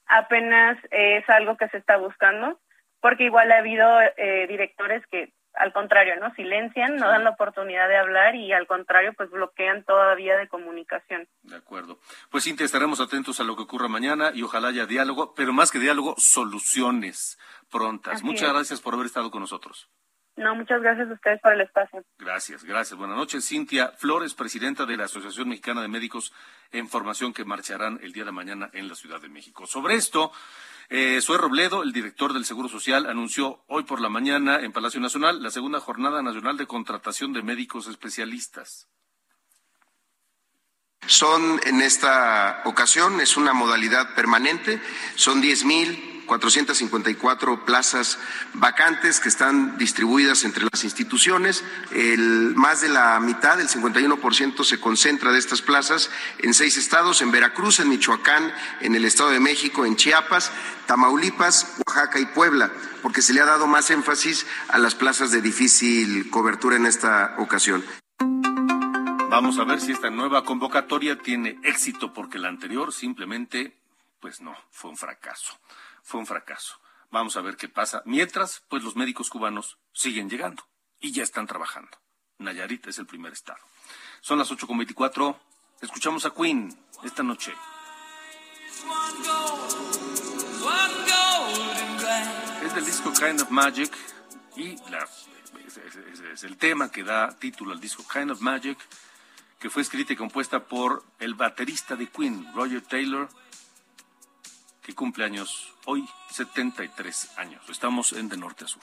[0.07, 2.59] Apenas es algo que se está buscando,
[3.01, 7.87] porque igual ha habido eh, directores que, al contrario, no silencian, no dan la oportunidad
[7.87, 11.27] de hablar y, al contrario, pues bloquean toda vía de comunicación.
[11.43, 11.99] De acuerdo.
[12.29, 15.71] Pues Cintia, estaremos atentos a lo que ocurra mañana y ojalá haya diálogo, pero más
[15.71, 17.37] que diálogo, soluciones
[17.69, 18.15] prontas.
[18.15, 18.53] Así Muchas es.
[18.53, 19.89] gracias por haber estado con nosotros.
[20.37, 22.05] No, muchas gracias a ustedes por el espacio.
[22.19, 22.97] Gracias, gracias.
[22.97, 23.47] Buenas noches.
[23.47, 26.31] Cintia Flores, presidenta de la Asociación Mexicana de Médicos
[26.71, 29.65] en Formación que marcharán el día de mañana en la Ciudad de México.
[29.65, 30.31] Sobre esto,
[30.89, 35.01] eh, Zoe Robledo, el director del Seguro Social, anunció hoy por la mañana en Palacio
[35.01, 38.87] Nacional la segunda Jornada Nacional de Contratación de Médicos Especialistas.
[41.07, 44.79] Son en esta ocasión, es una modalidad permanente,
[45.15, 45.41] son
[46.27, 48.19] 10.454 plazas
[48.53, 51.63] vacantes que están distribuidas entre las instituciones.
[51.91, 56.09] El, más de la mitad, el 51%, se concentra de estas plazas
[56.39, 60.51] en seis estados, en Veracruz, en Michoacán, en el Estado de México, en Chiapas,
[60.85, 65.41] Tamaulipas, Oaxaca y Puebla, porque se le ha dado más énfasis a las plazas de
[65.41, 67.83] difícil cobertura en esta ocasión.
[69.29, 73.77] Vamos a ver si esta nueva convocatoria tiene éxito, porque la anterior simplemente,
[74.19, 75.59] pues no, fue un fracaso.
[76.07, 76.79] Fue un fracaso.
[77.11, 78.01] Vamos a ver qué pasa.
[78.05, 80.63] Mientras, pues los médicos cubanos siguen llegando
[81.01, 81.97] y ya están trabajando.
[82.37, 83.59] Nayarit es el primer estado.
[84.21, 85.37] Son las 8.24.
[85.81, 87.53] Escuchamos a Queen esta noche.
[92.63, 93.91] Es del disco Kind of Magic
[94.55, 94.75] y
[96.31, 98.77] es el tema que da título al disco Kind of Magic,
[99.59, 103.27] que fue escrita y compuesta por el baterista de Queen, Roger Taylor,
[104.87, 107.61] que cumple años hoy, 73 años.
[107.67, 108.81] Estamos en De Norte a Sur.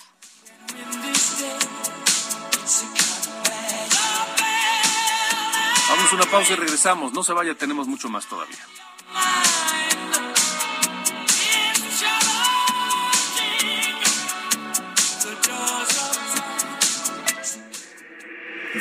[5.89, 7.15] Vamos a una pausa y regresamos.
[7.15, 8.59] No se vaya, tenemos mucho más todavía.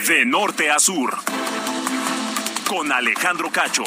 [0.07, 1.17] De norte a sur.
[2.67, 3.85] Con Alejandro Cacho.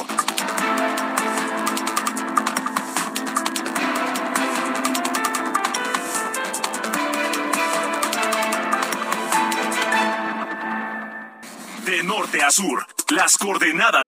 [12.07, 14.03] Norte a sur, las coordenadas.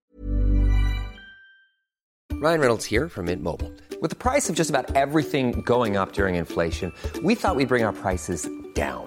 [2.40, 3.72] Ryan Reynolds here from Mint Mobile.
[4.00, 6.92] With the price of just about everything going up during inflation,
[7.24, 9.06] we thought we'd bring our prices down.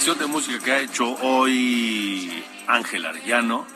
[0.00, 3.66] Selección de música que ha hecho hoy Ángel Arellano.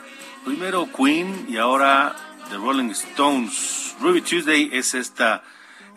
[0.43, 2.17] Primero Queen y ahora
[2.49, 3.95] The Rolling Stones.
[4.01, 5.43] Ruby Tuesday es esta,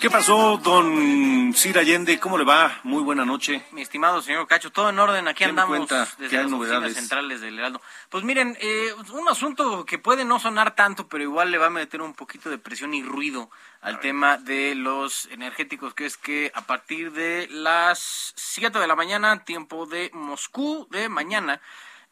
[0.00, 2.18] ¿Qué pasó, don Sir Allende?
[2.18, 2.80] ¿Cómo le va?
[2.84, 3.66] Muy buena noche.
[3.72, 6.08] Mi estimado señor Cacho, todo en orden, aquí ¿Qué me andamos cuenta?
[6.16, 6.78] desde ¿Qué hay las novedades?
[6.84, 7.82] oficinas centrales del Heraldo.
[8.08, 11.70] Pues miren, eh, un asunto que puede no sonar tanto, pero igual le va a
[11.70, 13.50] meter un poquito de presión y ruido
[13.82, 18.96] al tema de los energéticos, que es que a partir de las 7 de la
[18.96, 21.60] mañana, tiempo de Moscú de mañana,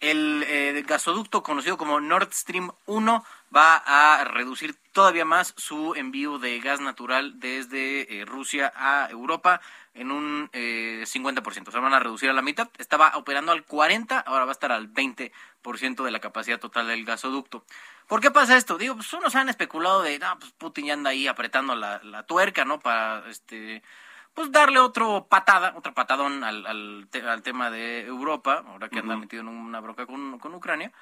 [0.01, 6.39] el eh, gasoducto conocido como Nord Stream 1 va a reducir todavía más su envío
[6.39, 9.61] de gas natural desde eh, Rusia a Europa
[9.95, 11.69] en un eh, 50%.
[11.69, 12.69] O sea, van a reducir a la mitad.
[12.79, 17.05] Estaba operando al 40%, ahora va a estar al 20% de la capacidad total del
[17.05, 17.65] gasoducto.
[18.07, 18.79] ¿Por qué pasa esto?
[18.79, 22.23] Digo, pues unos han especulado de, no, pues Putin ya anda ahí apretando la, la
[22.23, 22.79] tuerca, ¿no?
[22.79, 23.83] Para, este,
[24.38, 29.01] pues darle otro patada, otro patadón al, al, te- al tema de Europa, ahora que
[29.01, 30.92] anda metido en una bronca con, con Ucrania.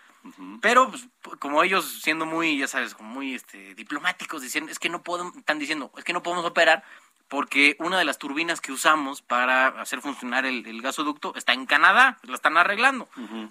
[0.63, 1.07] Pero pues,
[1.39, 5.37] como ellos siendo muy, ya sabes, como muy este, diplomáticos, diciendo, es que no podemos,
[5.37, 6.83] están diciendo, es que no podemos operar
[7.29, 11.67] porque una de las turbinas que usamos para hacer funcionar el, el gasoducto está en
[11.67, 13.09] Canadá, la están arreglando.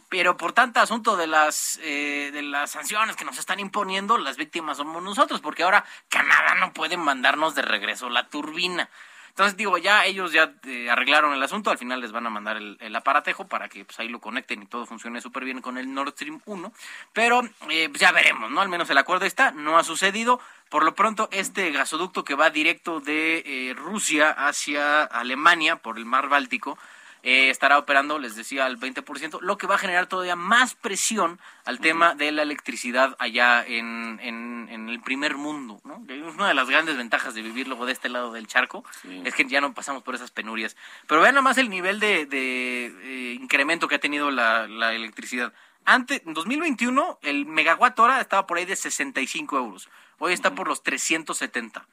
[0.09, 4.37] Pero por tanto asunto de las eh, de las sanciones que nos están imponiendo, las
[4.37, 8.89] víctimas somos nosotros, porque ahora Canadá no puede mandarnos de regreso la turbina.
[9.35, 12.55] Entonces digo, ya ellos ya eh, arreglaron el asunto, al final les van a mandar
[12.55, 15.93] el, aparatejo para que pues, ahí lo conecten y todo funcione súper bien con el
[15.93, 16.71] Nord Stream 1,
[17.11, 18.61] pero eh, pues, ya veremos, ¿no?
[18.61, 20.39] Al menos el acuerdo está, no ha sucedido.
[20.69, 26.05] Por lo pronto, este gasoducto que va directo de eh, Rusia hacia Alemania por el
[26.05, 26.77] mar Báltico,
[27.25, 31.39] eh, estará operando, les decía, al 20%, lo que va a generar todavía más presión
[31.65, 35.81] al tema de la electricidad allá en, en- en el primer mundo.
[35.83, 35.95] ¿no?
[36.35, 38.85] Una de las grandes ventajas de vivir luego de este lado del charco,
[39.25, 40.77] es que ya no pasamos por esas penurias.
[41.07, 44.93] Pero vean nada más el nivel de, de, eh, incremento que ha tenido la, la
[44.93, 45.51] electricidad.
[45.83, 49.89] Antes, en 2021, el megawatt hora estaba por ahí de 65 euros.
[50.19, 51.85] Hoy está por los 370.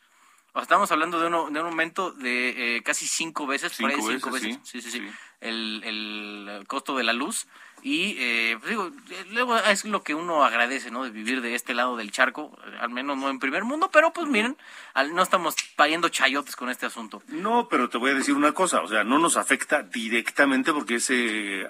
[0.54, 4.30] Estamos hablando de, uno- de un aumento de eh, casi cinco veces, por ahí Cinco
[4.30, 5.02] veces, veces, sí, sí, sí,
[5.40, 7.46] El, el costo de la luz.
[7.84, 11.02] Y eh, pues digo, eh, luego es lo que uno agradece, ¿no?
[11.02, 14.28] De vivir de este lado del charco, al menos no en primer mundo, pero pues
[14.28, 14.56] miren,
[14.94, 17.22] al- no estamos pariendo chayotes con este asunto.
[17.28, 20.96] No, pero te voy a decir una cosa, o sea, no nos afecta directamente porque
[20.96, 21.68] ese eh,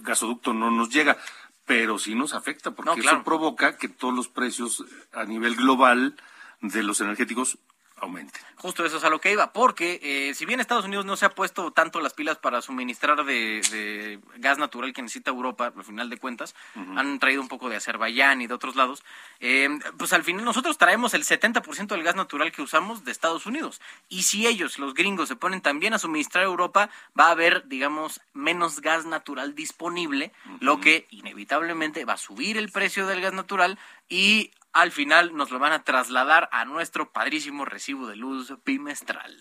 [0.00, 1.16] gasoducto no nos llega,
[1.64, 3.18] pero sí nos afecta porque No, claro.
[3.18, 6.16] eso provoca que todos los precios a nivel global
[6.60, 7.58] de los energéticos
[7.98, 8.42] aumenten.
[8.56, 11.26] Justo eso es a lo que iba, porque eh, si bien Estados Unidos no se
[11.26, 15.84] ha puesto tanto las pilas para suministrar de, de gas natural que necesita Europa, al
[15.84, 16.54] final de cuentas,
[16.96, 19.02] han traído un poco de Azerbaiyán y de otros lados,
[19.40, 23.46] eh, pues al final nosotros traemos el 70% del gas natural que usamos de Estados
[23.46, 23.80] Unidos.
[24.08, 27.66] Y si ellos, los gringos, se ponen también a suministrar a Europa, va a haber,
[27.68, 33.32] digamos, menos gas natural disponible, lo que inevitablemente va a subir el precio del gas
[33.32, 33.78] natural
[34.08, 39.34] y al final nos lo van a trasladar a nuestro padrísimo recibo de luz bimestral.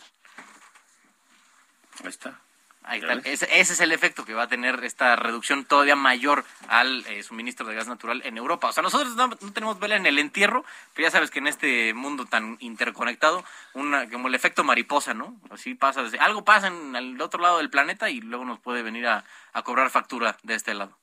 [2.02, 2.40] Ahí está.
[2.84, 3.14] Ahí está.
[3.30, 7.24] Ese, ese es el efecto que va a tener esta reducción todavía mayor al eh,
[7.24, 8.68] suministro de gas natural en Europa.
[8.68, 11.48] O sea, nosotros no, no tenemos vela en el entierro, pero ya sabes que en
[11.48, 13.44] este mundo tan interconectado,
[13.74, 15.36] una, como el efecto mariposa, ¿no?
[15.50, 18.84] Así pasa, desde- algo pasa en el otro lado del planeta y luego nos puede
[18.84, 20.96] venir a, a cobrar factura de este lado.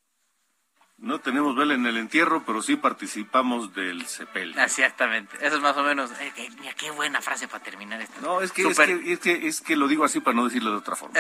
[1.03, 4.57] No tenemos vela en el entierro, pero sí participamos del CEPEL.
[4.57, 5.37] Exactamente.
[5.45, 6.13] Eso es más o menos.
[6.13, 8.21] eh, eh, mira, qué buena frase para terminar esto.
[8.21, 10.71] No, es que, es que, es que, es que lo digo así para no decirlo
[10.71, 11.19] de otra forma.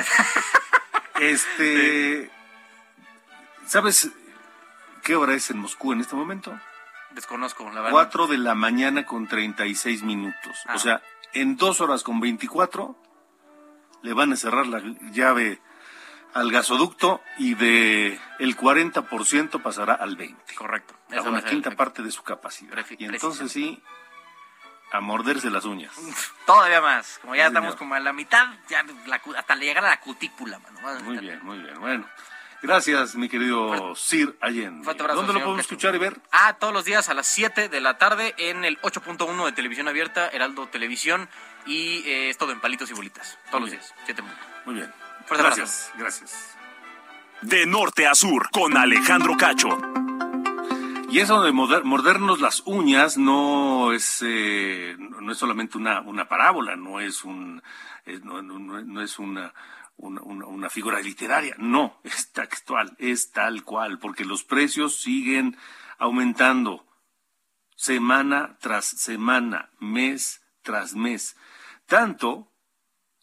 [1.20, 2.30] este,
[3.66, 4.08] ¿sabes
[5.02, 6.56] qué hora es en Moscú en este momento?
[7.10, 7.90] Desconozco, la verdad.
[7.90, 10.58] 4 de la mañana con 36 minutos.
[10.66, 10.74] Ah.
[10.76, 12.96] O sea, en dos horas con 24
[14.02, 15.60] le van a cerrar la llave
[16.34, 20.54] al gasoducto y de el 40% pasará al 20.
[20.54, 20.94] Correcto.
[21.16, 22.74] A una el quinta parte de su capacidad.
[22.74, 23.82] Prefi- Y entonces sí,
[24.92, 25.92] a morderse las uñas.
[26.46, 27.18] Todavía más.
[27.20, 27.78] Como ya Sí, estamos señor.
[27.78, 30.80] como a la mitad, ya la hasta llegar a la cutícula, mano.
[31.02, 31.78] Muy bien, muy bien.
[31.80, 32.06] Bueno,
[32.62, 34.88] gracias, mi querido Sir Allende.
[34.90, 36.20] abrazo, ¿Dónde lo podemos escuchar y ver?
[36.30, 39.88] Ah, todos los días a las 7 de la tarde en el 8.1 de Televisión
[39.88, 41.28] Abierta, Heraldo Televisión,
[41.66, 43.38] y eh, es todo en palitos y bolitas.
[43.50, 44.44] Todos Muy los días, 7 minutos.
[44.64, 44.92] Muy bien.
[45.26, 45.56] Fuerte abrazo.
[45.62, 46.56] Gracias, gracias.
[47.42, 49.78] De norte a sur, con Alejandro Cacho.
[51.10, 56.74] Y eso de mordernos las uñas no es eh, no es solamente una, una parábola,
[56.76, 57.62] no es un
[58.06, 59.52] eh, no, no- no- no es una,
[59.96, 65.56] una, una- una figura literaria, no, es textual, es tal cual, porque los precios siguen
[65.98, 66.86] aumentando
[67.76, 71.36] semana tras semana, mes tras mes.
[71.86, 72.51] Tanto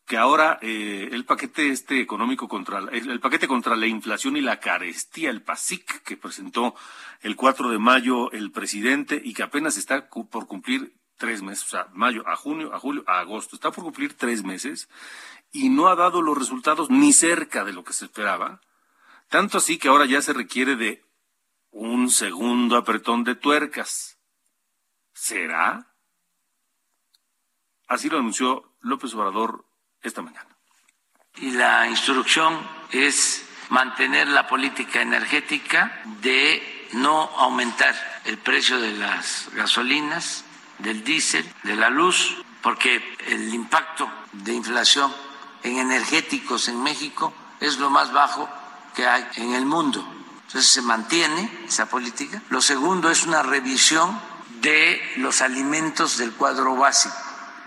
[0.10, 4.60] que ahora eh, el paquete este económico contra el, paquete contra la inflación y la
[4.60, 6.74] carestía, el PASIC, que presentó
[7.22, 11.70] el 4 de mayo el presidente y que apenas está por cumplir tres meses, o
[11.70, 14.90] sea, mayo a junio, a julio, a agosto, está por cumplir tres meses
[15.52, 18.62] y no ha dado los resultados ni cerca de lo que se esperaba.
[19.28, 21.06] Tanto así que ahora ya se requiere de
[21.70, 24.18] un segundo apretón de tuercas.
[25.14, 25.94] ¿Será?
[27.88, 29.69] Así lo anunció López Obrador
[30.04, 30.46] esta mañana.
[31.38, 32.60] y la instrucción
[32.92, 40.44] es mantener la política energética de no aumentar el precio de las gasolinas,
[40.80, 45.14] del diésel, de la luz, porque el impacto de inflación
[45.64, 48.50] en energéticos en México es lo más bajo
[48.96, 50.06] que hay en el mundo.
[50.48, 52.42] Entonces se mantiene esa política.
[52.50, 54.20] Lo segundo es una revisión
[54.62, 57.16] de los alimentos del cuadro básico,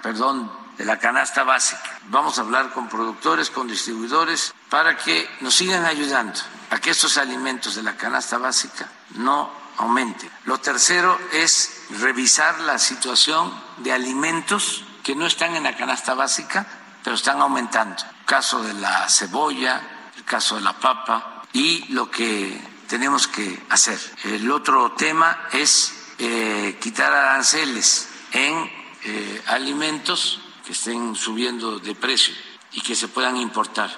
[0.03, 1.99] perdón, de la canasta básica.
[2.09, 7.19] Vamos a hablar con productores, con distribuidores, para que nos sigan ayudando a que estos
[7.19, 10.31] alimentos de la canasta básica no aumenten.
[10.45, 16.67] Lo tercero es revisar la situación de alimentos que no están en la canasta básica,
[17.03, 18.03] pero están aumentando.
[18.21, 19.83] El caso de la cebolla,
[20.17, 23.99] el caso de la papa y lo que tenemos que hacer.
[24.25, 28.71] El otro tema es eh, quitar aranceles en
[29.05, 32.35] eh, alimentos que estén subiendo de precio
[32.73, 33.91] y que se puedan importar.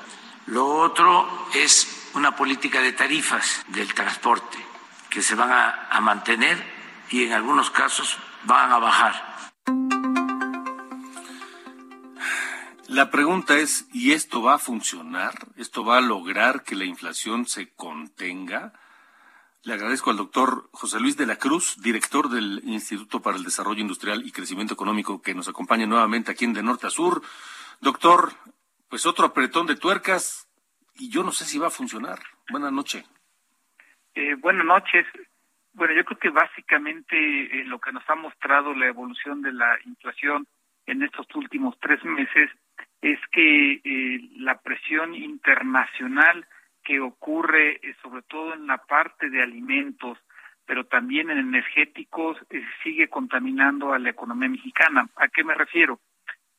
[0.47, 4.59] Lo otro es una política de tarifas del transporte
[5.11, 6.63] que se van a, mantener
[7.11, 9.35] y en algunos casos van a bajar.
[12.89, 15.35] La pregunta es, ¿y esto va a funcionar?
[15.57, 18.73] ¿Esto va a lograr que la inflación se contenga?
[19.65, 23.81] Le agradezco al doctor José Luis de la Cruz, director del Instituto para el Desarrollo
[23.81, 27.23] Industrial y Crecimiento Económico, que nos acompaña nuevamente aquí en De Norte a Sur.
[27.81, 28.33] Doctor,
[28.91, 30.47] pues otro apretón de tuercas
[30.97, 32.19] y yo no sé si va a funcionar.
[32.51, 33.11] Buenas noches.
[34.15, 35.07] Eh, buenas noches.
[35.73, 39.79] Bueno, yo creo que básicamente eh, lo que nos ha mostrado la evolución de la
[39.87, 40.47] inflación
[40.85, 42.51] en estos últimos tres meses
[43.01, 46.47] es que eh, la presión internacional
[46.85, 50.19] que ocurre eh, sobre todo en la parte de alimentos,
[50.67, 55.09] pero también en energéticos, eh, sigue contaminando a la economía mexicana.
[55.17, 56.01] ¿A qué me refiero?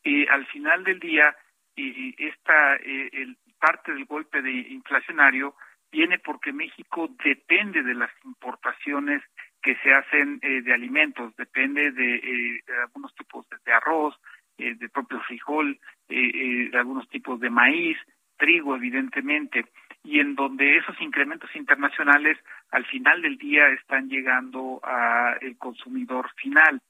[0.06, 1.36] Eh, al final del día,
[1.74, 5.56] eh, esta eh, el, parte del golpe de inflacionario
[5.90, 9.20] viene porque México depende de las importaciones
[9.60, 14.14] que se hacen de alimentos, depende de, algunos tipos de, de arroz,
[14.56, 17.98] de propio frijol, de algunos tipos de maíz,
[18.36, 19.64] trigo, evidentemente,
[20.06, 22.38] y en donde esos incrementos internacionales
[22.70, 26.80] al final del día están llegando al consumidor final.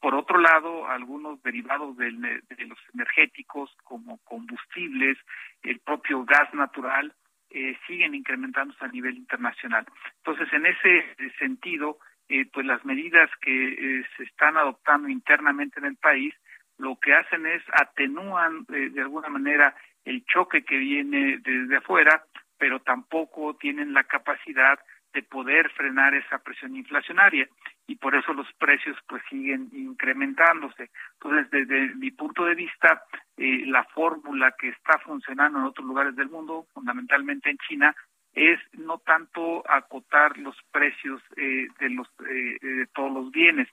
[0.00, 5.16] Por otro lado, algunos derivados de los energéticos como combustibles,
[5.62, 7.12] el propio gas natural,
[7.50, 9.86] eh, siguen incrementándose a nivel internacional.
[10.18, 11.98] Entonces, en ese sentido,
[12.28, 13.68] eh, pues las medidas que
[14.00, 16.34] eh, se están adoptando internamente en el país,
[16.76, 22.24] lo que hacen es atenúan eh, de alguna manera el choque que viene desde afuera,
[22.58, 24.78] pero tampoco tienen la capacidad
[25.12, 27.48] de poder frenar esa presión inflacionaria
[27.86, 30.90] y por eso los precios pues siguen incrementándose.
[31.14, 33.02] Entonces, desde mi punto de vista,
[33.36, 37.96] eh, la fórmula que está funcionando en otros lugares del mundo, fundamentalmente en China,
[38.34, 43.68] es no tanto acotar los precios eh, de los eh, de todos los bienes,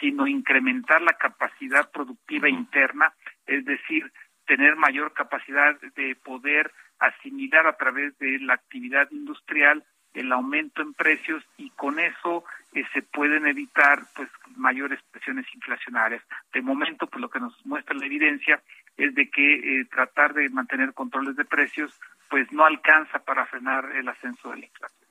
[0.00, 3.12] sino incrementar la capacidad productiva interna,
[3.46, 4.12] es decir,
[4.46, 9.84] tener mayor capacidad de poder asimilar a través de la actividad industrial
[10.14, 16.22] el aumento en precios y con eso eh, se pueden evitar pues mayores presiones inflacionarias.
[16.52, 18.62] De momento, pues lo que nos muestra la evidencia
[18.96, 21.92] es de que eh, tratar de mantener controles de precios
[22.28, 25.08] pues no alcanza para frenar el ascenso de la inflación.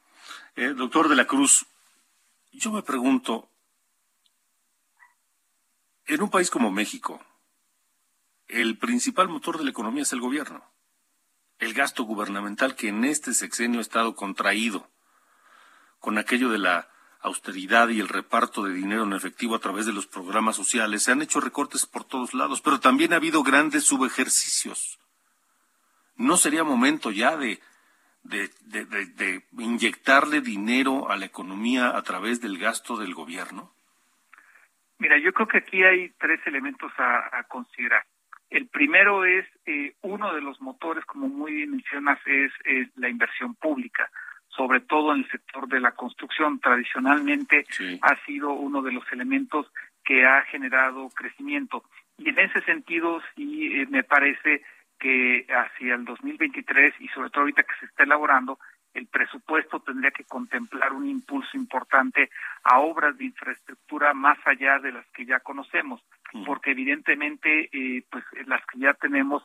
[0.55, 1.65] Eh, doctor de la Cruz,
[2.51, 3.49] yo me pregunto,
[6.07, 7.21] en un país como México,
[8.47, 10.63] el principal motor de la economía es el gobierno.
[11.59, 14.89] El gasto gubernamental que en este sexenio ha estado contraído
[15.99, 16.87] con aquello de la
[17.21, 21.03] austeridad y el reparto de dinero en efectivo a través de los programas sociales.
[21.03, 24.99] Se han hecho recortes por todos lados, pero también ha habido grandes subejercicios.
[26.15, 27.59] ¿No sería momento ya de,
[28.23, 33.73] de, de, inyectarle dinero a la economía a través del gasto del gobierno?
[34.97, 38.05] Mira, yo creo que aquí hay tres elementos a considerar.
[38.49, 43.09] El primero es, eh, uno de los motores, como muy bien mencionas, es, es la
[43.09, 44.09] inversión pública,
[44.47, 46.59] sobre todo en el sector de la construcción.
[46.59, 47.65] Tradicionalmente
[48.01, 49.71] ha sido uno de los elementos
[50.03, 51.83] que ha generado crecimiento.
[52.17, 54.63] Y en ese sentido, sí eh, me parece
[54.99, 58.59] que hacia el 2023 y sobre todo ahorita que se está elaborando,
[58.93, 62.29] el presupuesto tendría que contemplar un impulso importante
[62.63, 66.01] a obras de infraestructura más allá de las que ya conocemos,
[66.45, 69.43] porque evidentemente eh, pues las que ya tenemos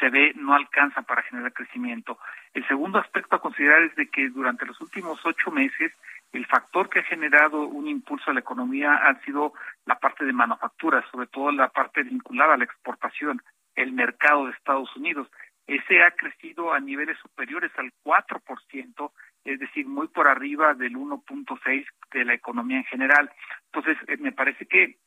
[0.00, 2.18] se ve no alcanzan para generar crecimiento.
[2.54, 5.92] El segundo aspecto a considerar es de que durante los últimos ocho meses
[6.32, 9.52] el factor que ha generado un impulso a la economía ha sido
[9.84, 13.40] la parte de manufactura, sobre todo la parte vinculada a la exportación,
[13.74, 15.28] el mercado de Estados Unidos
[15.66, 19.12] ese ha crecido a niveles superiores al 4%,
[19.44, 23.30] es decir, muy por arriba del 1.6 de la economía en general.
[23.72, 24.98] Entonces, eh, me parece que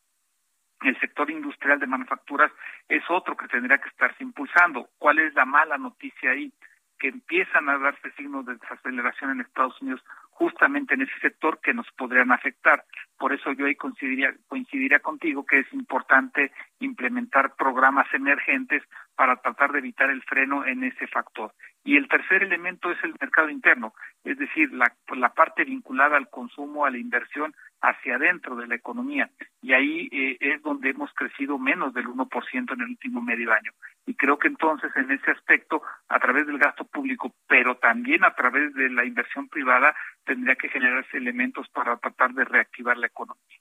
[0.82, 2.52] el sector industrial de manufacturas
[2.88, 4.90] es otro que tendría que estarse impulsando.
[4.98, 6.54] ¿Cuál es la mala noticia ahí?
[6.98, 11.74] Que empiezan a darse signos de desaceleración en Estados Unidos justamente en ese sector que
[11.74, 12.86] nos podrían afectar.
[13.18, 18.82] Por eso yo ahí coincidiría, coincidiría contigo que es importante implementar programas emergentes
[19.20, 21.54] para tratar de evitar el freno en ese factor.
[21.84, 23.94] Y el tercer elemento es el mercado interno,
[24.24, 24.94] es decir, la,
[25.34, 29.30] parte vinculada al consumo, a la inversión hacia adentro de la economía.
[29.62, 33.74] Y ahí eh, es donde hemos crecido menos del 1% en el último medio año.
[34.06, 38.34] Y creo que entonces en ese aspecto, a través del gasto público, pero también a
[38.36, 39.94] través de la inversión privada,
[40.24, 43.58] tendría que generarse elementos para tratar de reactivar la economía.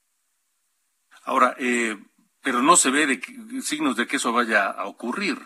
[1.25, 1.97] Ahora, eh,
[2.41, 3.21] pero no se ve de
[3.61, 5.37] signos de que eso vaya a ocurrir.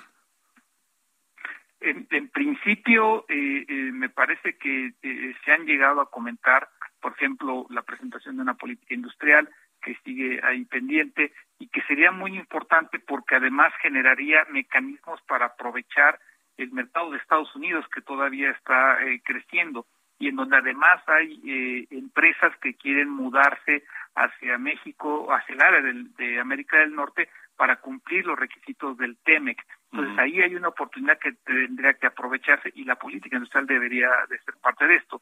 [1.83, 6.69] En, en principio, eh, eh, me parece que eh, se han llegado a comentar,
[7.01, 9.49] por ejemplo, la presentación de una política industrial
[9.81, 16.19] que sigue ahí pendiente y que sería muy importante porque además generaría mecanismos para aprovechar
[16.55, 19.85] el mercado de Estados Unidos que todavía está eh, creciendo
[20.19, 23.83] y en donde además hay empresas que quieren mudarse
[24.15, 29.17] hacia México, hacia el área del- de América del Norte para cumplir los requisitos del
[29.23, 29.63] TEMEC.
[29.91, 34.39] Entonces ahí hay una oportunidad que tendría que aprovecharse y la política industrial debería de
[34.39, 35.21] ser parte de esto.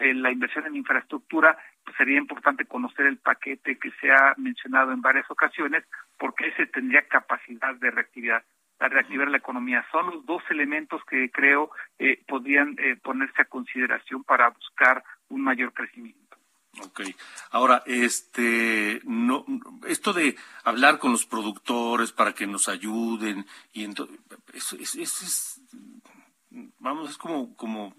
[0.00, 4.92] Eh, La inversión en infraestructura pues, sería importante conocer el paquete que se ha mencionado
[4.92, 5.84] en varias ocasiones
[6.18, 8.42] porque ese tendría capacidad de reactividad
[8.80, 9.84] a reactivar la economía.
[9.92, 15.42] Son los dos elementos que creo eh, podrían eh, ponerse a consideración para buscar un
[15.42, 16.23] mayor crecimiento.
[16.82, 17.02] Ok.
[17.50, 19.44] Ahora, este, no,
[19.86, 24.18] esto de hablar con los productores para que nos ayuden y entonces,
[24.52, 25.60] eso, es,
[26.78, 27.94] vamos, es como, como,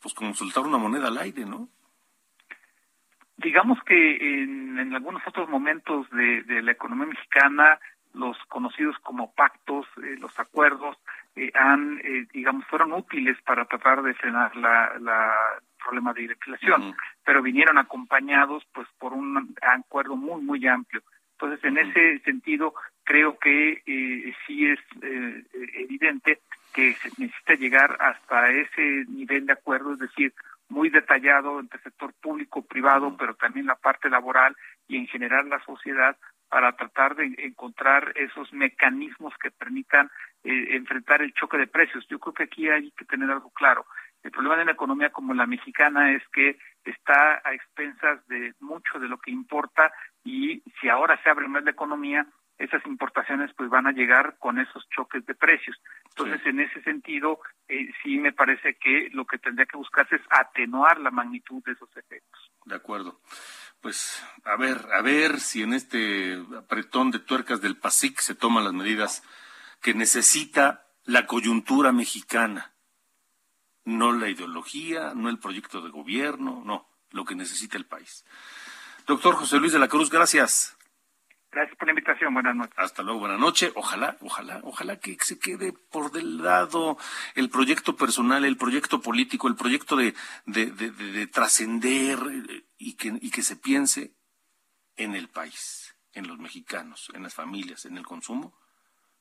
[0.00, 1.68] pues como soltar una moneda al aire, ¿no?
[3.38, 7.78] Digamos que en, en algunos otros momentos de, de la economía mexicana,
[8.14, 10.96] los conocidos como pactos, eh, los acuerdos,
[11.36, 15.34] eh, han, eh, digamos, fueron útiles para tratar de frenar la, la
[15.86, 21.02] problema de la inflación, pero vinieron acompañados, pues, por un acuerdo muy, muy amplio.
[21.32, 22.74] Entonces, en ese sentido,
[23.04, 26.40] creo que eh, sí es eh, evidente
[26.74, 30.32] que se necesita llegar hasta ese nivel de acuerdo, es decir,
[30.68, 34.56] muy detallado entre el sector público, privado, pero también la parte laboral
[34.88, 36.16] y en general la sociedad
[36.48, 40.10] para tratar de encontrar esos mecanismos que permitan
[40.44, 42.06] eh, enfrentar el choque de precios.
[42.08, 43.84] Yo creo que aquí hay que tener algo claro.
[44.26, 48.98] El problema de una economía como la mexicana es que está a expensas de mucho
[48.98, 49.92] de lo que importa
[50.24, 52.26] y si ahora se abre más la economía,
[52.58, 55.80] esas importaciones pues van a llegar con esos choques de precios.
[56.08, 60.22] Entonces, en ese sentido, eh, sí me parece que lo que tendría que buscarse es
[60.28, 62.50] atenuar la magnitud de esos efectos.
[62.64, 63.20] De acuerdo.
[63.80, 68.64] Pues a ver, a ver si en este apretón de tuercas del PASIC se toman
[68.64, 69.22] las medidas
[69.80, 72.72] que necesita la coyuntura mexicana.
[73.86, 78.24] No la ideología, no el proyecto de gobierno, no, lo que necesita el país.
[79.06, 80.76] Doctor José Luis de la Cruz, gracias.
[81.52, 82.34] Gracias por la invitación.
[82.34, 82.74] Buenas noches.
[82.76, 83.72] Hasta luego, buenas noches.
[83.76, 86.98] Ojalá, ojalá, ojalá que se quede por del lado
[87.34, 90.14] el proyecto personal, el proyecto político, el proyecto de,
[90.44, 92.18] de, de, de- de trascender
[92.76, 94.12] y que, y que se piense
[94.96, 98.58] en el país, en los mexicanos, en las familias, en el consumo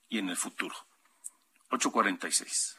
[0.09, 0.76] y en el futuro.
[1.70, 2.78] 846.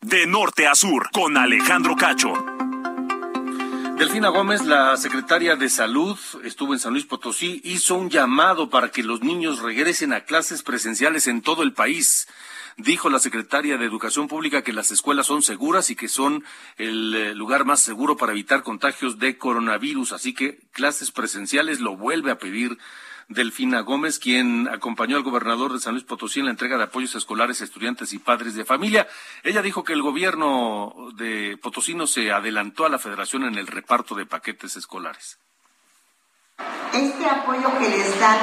[0.00, 2.32] De norte a sur, con Alejandro Cacho.
[3.98, 8.92] Delfina Gómez, la secretaria de Salud, estuvo en San Luis Potosí, hizo un llamado para
[8.92, 12.28] que los niños regresen a clases presenciales en todo el país.
[12.76, 16.44] Dijo la secretaria de Educación Pública que las escuelas son seguras y que son
[16.76, 20.12] el eh, lugar más seguro para evitar contagios de coronavirus.
[20.12, 22.78] Así que clases presenciales lo vuelve a pedir
[23.28, 27.14] Delfina Gómez, quien acompañó al gobernador de San Luis Potosí en la entrega de apoyos
[27.14, 29.06] escolares a estudiantes y padres de familia.
[29.42, 34.14] Ella dijo que el gobierno de Potosino se adelantó a la federación en el reparto
[34.14, 35.38] de paquetes escolares.
[36.94, 38.38] Este apoyo que les dan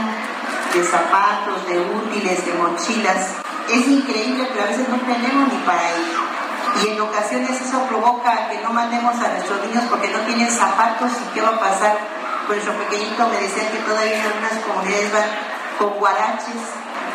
[0.72, 3.38] de zapatos, de útiles, de mochilas,
[3.72, 6.20] es increíble, pero a veces no tenemos ni para ello.
[6.84, 11.12] Y en ocasiones eso provoca que no mandemos a nuestros niños porque no tienen zapatos
[11.12, 12.25] y qué va a pasar.
[12.48, 15.30] Pues nuestro pequeñito me decía que todavía algunas comunidades van
[15.80, 16.62] con guaraches.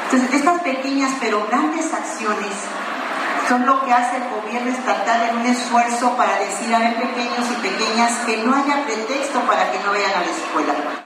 [0.05, 2.55] Entonces, estas pequeñas pero grandes acciones
[3.49, 7.47] son lo que hace el gobierno estatal en un esfuerzo para decir a ver pequeños
[7.51, 11.01] y pequeñas que no haya pretexto para que no vayan a la escuela.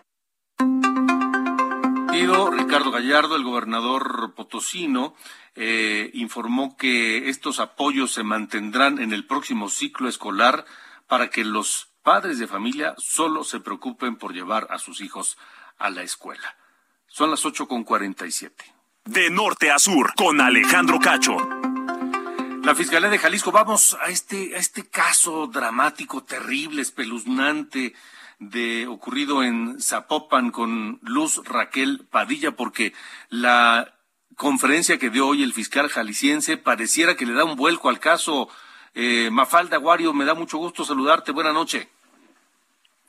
[2.74, 5.14] Ricardo Gallardo, el gobernador potosino,
[5.54, 10.64] eh, informó que estos apoyos se mantendrán en el próximo ciclo escolar
[11.06, 15.36] para que los padres de familia solo se preocupen por llevar a sus hijos
[15.78, 16.56] a la escuela.
[17.08, 18.64] Son las ocho con cuarenta y siete.
[19.04, 21.36] De norte a sur, con Alejandro Cacho.
[22.62, 27.94] La Fiscalía de Jalisco, vamos a este, a este caso dramático, terrible, espeluznante
[28.38, 32.92] de ocurrido en Zapopan con Luz Raquel Padilla, porque
[33.30, 33.94] la
[34.36, 38.48] conferencia que dio hoy el fiscal jalisciense pareciera que le da un vuelco al caso.
[38.94, 41.32] Eh, Mafalda Aguario, me da mucho gusto saludarte.
[41.32, 41.86] Buenas noches.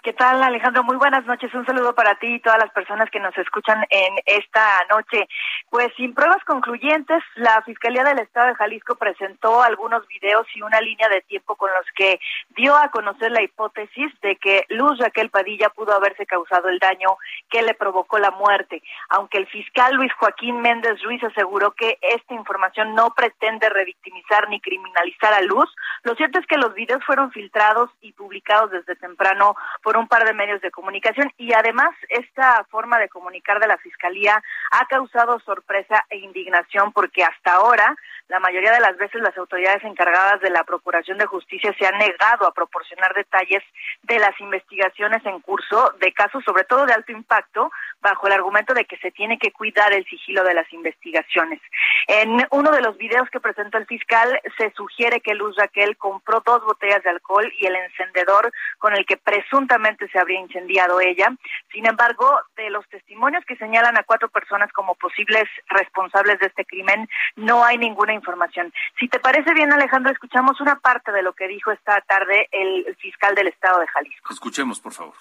[0.06, 0.84] ¿Qué tal, Alejandro?
[0.84, 1.52] Muy buenas noches.
[1.56, 5.28] Un saludo para ti y todas las personas que nos escuchan en esta noche.
[5.72, 10.80] Pues sin pruebas concluyentes, la Fiscalía del Estado de Jalisco presentó algunos videos y una
[10.80, 15.32] línea de tiempo con los que dio a conocer la hipótesis de que Luz Raquel
[15.32, 17.18] Padilla pudo haberse causado el daño
[17.50, 18.84] que le provocó la muerte.
[19.10, 24.62] Aunque el fiscal Luis Joaquín Méndez Ruiz aseguró que esta información no pretende revictimizar ni
[24.62, 29.56] criminalizar a Luz, lo cierto es que los videos fueron filtrados y publicados desde temprano
[29.82, 33.68] por por un par de medios de comunicación y además esta forma de comunicar de
[33.68, 37.96] la Fiscalía ha causado sorpresa e indignación porque hasta ahora
[38.28, 41.98] la mayoría de las veces las autoridades encargadas de la Procuración de Justicia se han
[41.98, 43.64] negado a proporcionar detalles
[44.04, 47.72] de las investigaciones en curso de casos sobre todo de alto impacto
[48.02, 51.62] bajo el argumento de que se tiene que cuidar el sigilo de las investigaciones.
[52.08, 56.42] En uno de los videos que presentó el fiscal se sugiere que Luz Raquel compró
[56.46, 61.32] dos botellas de alcohol y el encendedor con el que presuntamente se habría incendiado ella.
[61.72, 66.66] Sin embargo, de los testimonios que señalan a cuatro personas como posibles responsables de este
[66.66, 68.74] crimen, no hay ninguna información.
[69.00, 72.96] Si te parece bien, Alejandro, escuchamos una parte de lo que dijo esta tarde el
[73.00, 74.34] fiscal del estado de Jalisco.
[74.34, 75.16] Escuchemos, por favor.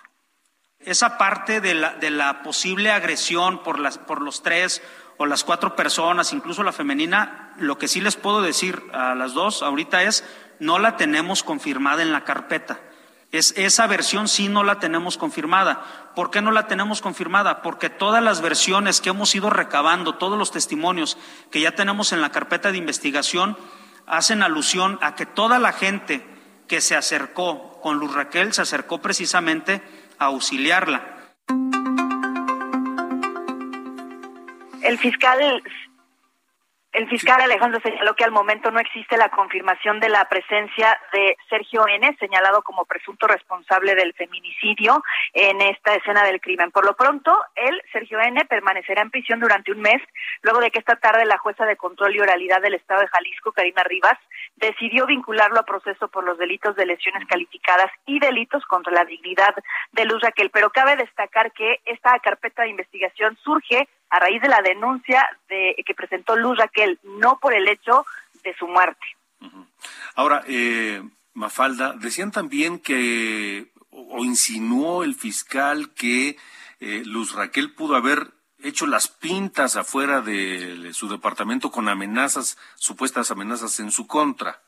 [0.80, 4.82] Esa parte de la, de la posible agresión por, las, por los tres
[5.16, 9.32] o las cuatro personas, incluso la femenina, lo que sí les puedo decir a las
[9.32, 10.24] dos ahorita es,
[10.58, 12.80] no la tenemos confirmada en la carpeta.
[13.34, 15.82] Es, esa versión sí no la tenemos confirmada.
[16.14, 17.62] ¿Por qué no la tenemos confirmada?
[17.62, 21.18] Porque todas las versiones que hemos ido recabando, todos los testimonios
[21.50, 23.58] que ya tenemos en la carpeta de investigación,
[24.06, 26.24] hacen alusión a que toda la gente
[26.68, 29.82] que se acercó con Luz Raquel se acercó precisamente
[30.20, 31.34] a auxiliarla.
[34.80, 35.60] El fiscal
[36.94, 41.36] el fiscal Alejandro señaló que al momento no existe la confirmación de la presencia de
[41.48, 46.70] Sergio N., señalado como presunto responsable del feminicidio en esta escena del crimen.
[46.70, 50.00] Por lo pronto, él, Sergio N., permanecerá en prisión durante un mes,
[50.42, 53.50] luego de que esta tarde la jueza de control y oralidad del Estado de Jalisco,
[53.50, 54.18] Karina Rivas,
[54.54, 59.54] decidió vincularlo a proceso por los delitos de lesiones calificadas y delitos contra la dignidad
[59.90, 60.50] de Luz Raquel.
[60.50, 65.74] Pero cabe destacar que esta carpeta de investigación surge a raíz de la denuncia de,
[65.84, 68.06] que presentó Luz Raquel, no por el hecho
[68.44, 69.04] de su muerte.
[70.14, 71.02] Ahora, eh,
[71.32, 76.36] Mafalda, decían también que, o insinuó el fiscal que
[76.78, 83.32] eh, Luz Raquel pudo haber hecho las pintas afuera de su departamento con amenazas, supuestas
[83.32, 84.60] amenazas en su contra.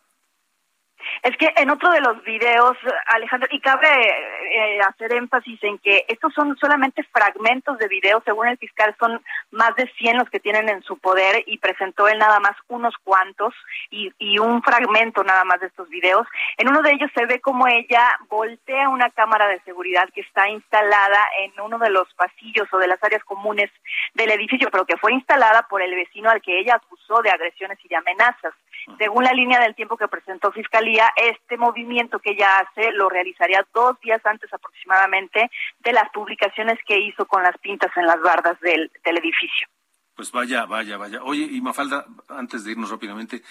[1.22, 2.76] Es que en otro de los videos,
[3.06, 8.48] Alejandro, y cabe eh, hacer énfasis en que estos son solamente fragmentos de videos, según
[8.48, 12.18] el fiscal son más de 100 los que tienen en su poder y presentó él
[12.18, 13.54] nada más unos cuantos
[13.90, 16.26] y, y un fragmento nada más de estos videos.
[16.58, 20.48] En uno de ellos se ve como ella voltea una cámara de seguridad que está
[20.48, 23.70] instalada en uno de los pasillos o de las áreas comunes
[24.14, 27.78] del edificio, pero que fue instalada por el vecino al que ella acusó de agresiones
[27.84, 28.54] y de amenazas.
[28.98, 33.66] Según la línea del tiempo que presentó Fiscalía, este movimiento que ella hace lo realizaría
[33.74, 38.58] dos días antes aproximadamente de las publicaciones que hizo con las pintas en las bardas
[38.60, 39.68] del, edificio.
[40.14, 41.22] Pues vaya, vaya, vaya.
[41.22, 43.42] Oye, y Mafalda, antes de irnos rápidamente,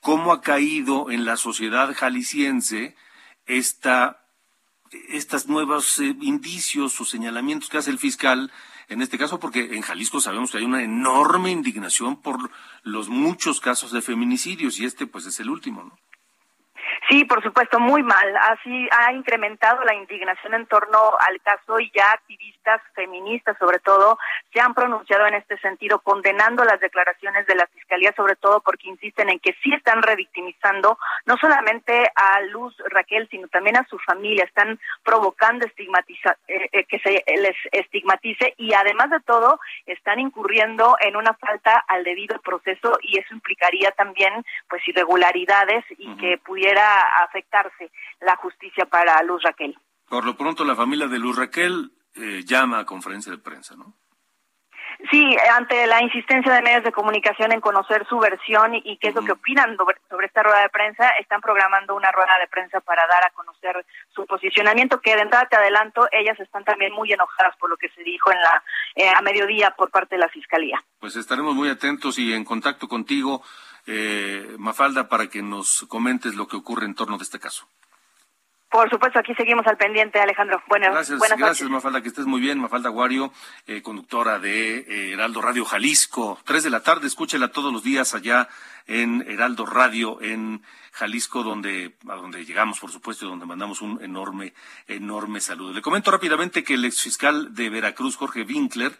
[0.00, 2.96] ¿cómo ha caído en la sociedad jalisciense
[3.44, 4.20] esta,
[5.10, 8.50] estas nuevos eh, indicios o señalamientos que hace el fiscal
[8.88, 12.50] en este caso, porque en Jalisco sabemos que hay una enorme indignación por
[12.84, 15.98] los muchos casos de feminicidios y este pues es el último, ¿no?
[17.08, 18.36] Sí, por supuesto, muy mal.
[18.48, 24.18] Así ha incrementado la indignación en torno al caso y ya activistas feministas, sobre todo,
[24.52, 28.88] se han pronunciado en este sentido, condenando las declaraciones de la Fiscalía, sobre todo porque
[28.88, 33.98] insisten en que sí están revictimizando no solamente a Luz Raquel, sino también a su
[34.00, 34.44] familia.
[34.44, 40.96] Están provocando estigmatiza eh, eh, que se les estigmatice y además de todo, están incurriendo
[41.00, 46.95] en una falta al debido proceso y eso implicaría también pues irregularidades y que pudiera
[47.24, 47.90] afectarse
[48.20, 49.76] la justicia para Luz Raquel.
[50.08, 53.94] Por lo pronto, la familia de Luz Raquel eh, llama a conferencia de prensa, ¿no?
[55.10, 59.14] Sí, ante la insistencia de medios de comunicación en conocer su versión y, qué es
[59.14, 62.80] lo que opinan sobre, sobre esta rueda de prensa, están programando una rueda de prensa
[62.80, 67.12] para dar a conocer su posicionamiento, que de entrada te adelanto, ellas están también muy
[67.12, 68.62] enojadas por lo que se dijo en la
[68.94, 70.82] eh, a mediodía por parte de la Fiscalía.
[70.98, 73.42] Pues estaremos muy atentos y en contacto contigo,
[73.86, 77.68] eh, Mafalda, para que nos comentes lo que ocurre en torno de este caso.
[78.70, 80.60] Por supuesto, aquí seguimos al pendiente, Alejandro.
[80.68, 81.72] Bueno, Gracias, buenas gracias noches.
[81.72, 82.58] Mafalda, que estés muy bien.
[82.58, 83.32] Mafalda Guario,
[83.66, 86.40] eh, conductora de eh, Heraldo Radio Jalisco.
[86.44, 88.48] Tres de la tarde, escúchela todos los días allá
[88.86, 90.62] en Heraldo Radio en
[90.92, 94.52] Jalisco, donde, a donde llegamos, por supuesto, y donde mandamos un enorme,
[94.88, 95.72] enorme saludo.
[95.72, 98.98] Le comento rápidamente que el exfiscal de Veracruz, Jorge Winkler,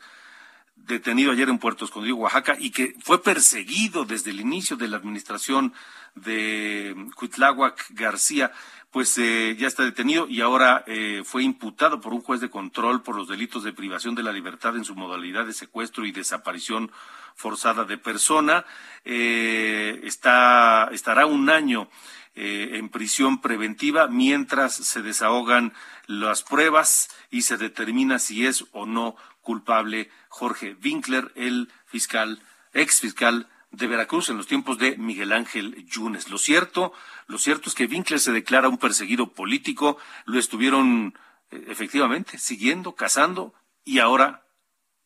[0.87, 4.97] detenido ayer en Puerto Escondido, Oaxaca, y que fue perseguido desde el inicio de la
[4.97, 5.73] administración
[6.15, 8.53] de Cuitláhuac García,
[8.91, 13.03] pues eh, ya está detenido y ahora eh, fue imputado por un juez de control
[13.03, 16.91] por los delitos de privación de la libertad en su modalidad de secuestro y desaparición
[17.35, 18.65] forzada de persona.
[19.05, 21.91] Eh, está, estará un año
[22.39, 25.73] en prisión preventiva mientras se desahogan
[26.07, 29.17] las pruebas y se determina si es o no
[29.47, 32.43] culpable Jorge Winkler, el fiscal,
[32.73, 36.31] ex fiscal de Veracruz en los tiempos de Miguel Ángel Yunes.
[36.31, 36.93] Lo cierto,
[37.29, 41.15] lo cierto es que Winkler se declara un perseguido político, lo estuvieron
[41.53, 44.49] eh, efectivamente siguiendo, cazando y ahora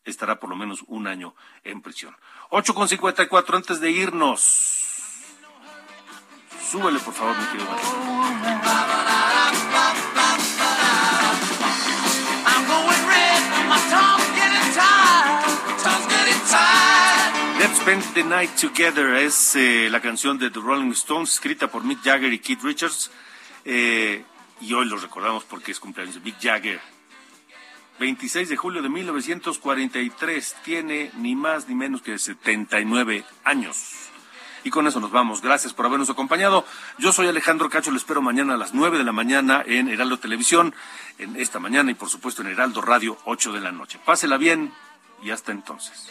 [0.05, 2.15] estará por lo menos un año en prisión.
[2.49, 4.87] Ocho con cincuenta y cuatro antes de irnos.
[6.71, 8.90] Súbele, por favor, mi querido Mario.
[17.81, 22.03] Spend the Night Together es eh, la canción de The Rolling Stones, escrita por Mick
[22.03, 23.09] Jagger y Keith Richards.
[23.65, 24.23] Eh,
[24.61, 26.79] y hoy lo recordamos porque es cumpleaños de Mick Jagger.
[27.99, 34.11] 26 de julio de 1943, tiene ni más ni menos que 79 años.
[34.63, 35.41] Y con eso nos vamos.
[35.41, 36.63] Gracias por habernos acompañado.
[36.99, 40.19] Yo soy Alejandro Cacho, lo espero mañana a las 9 de la mañana en Heraldo
[40.19, 40.75] Televisión,
[41.17, 43.99] en esta mañana y por supuesto en Heraldo Radio 8 de la noche.
[44.05, 44.71] Pásela bien
[45.21, 46.09] y hasta entonces.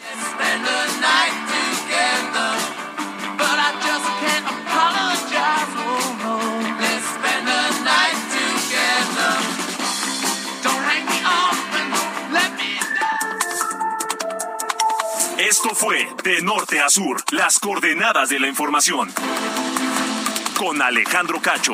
[15.37, 19.11] Esto fue De Norte a Sur, las coordenadas de la información.
[20.57, 21.73] Con Alejandro Cacho.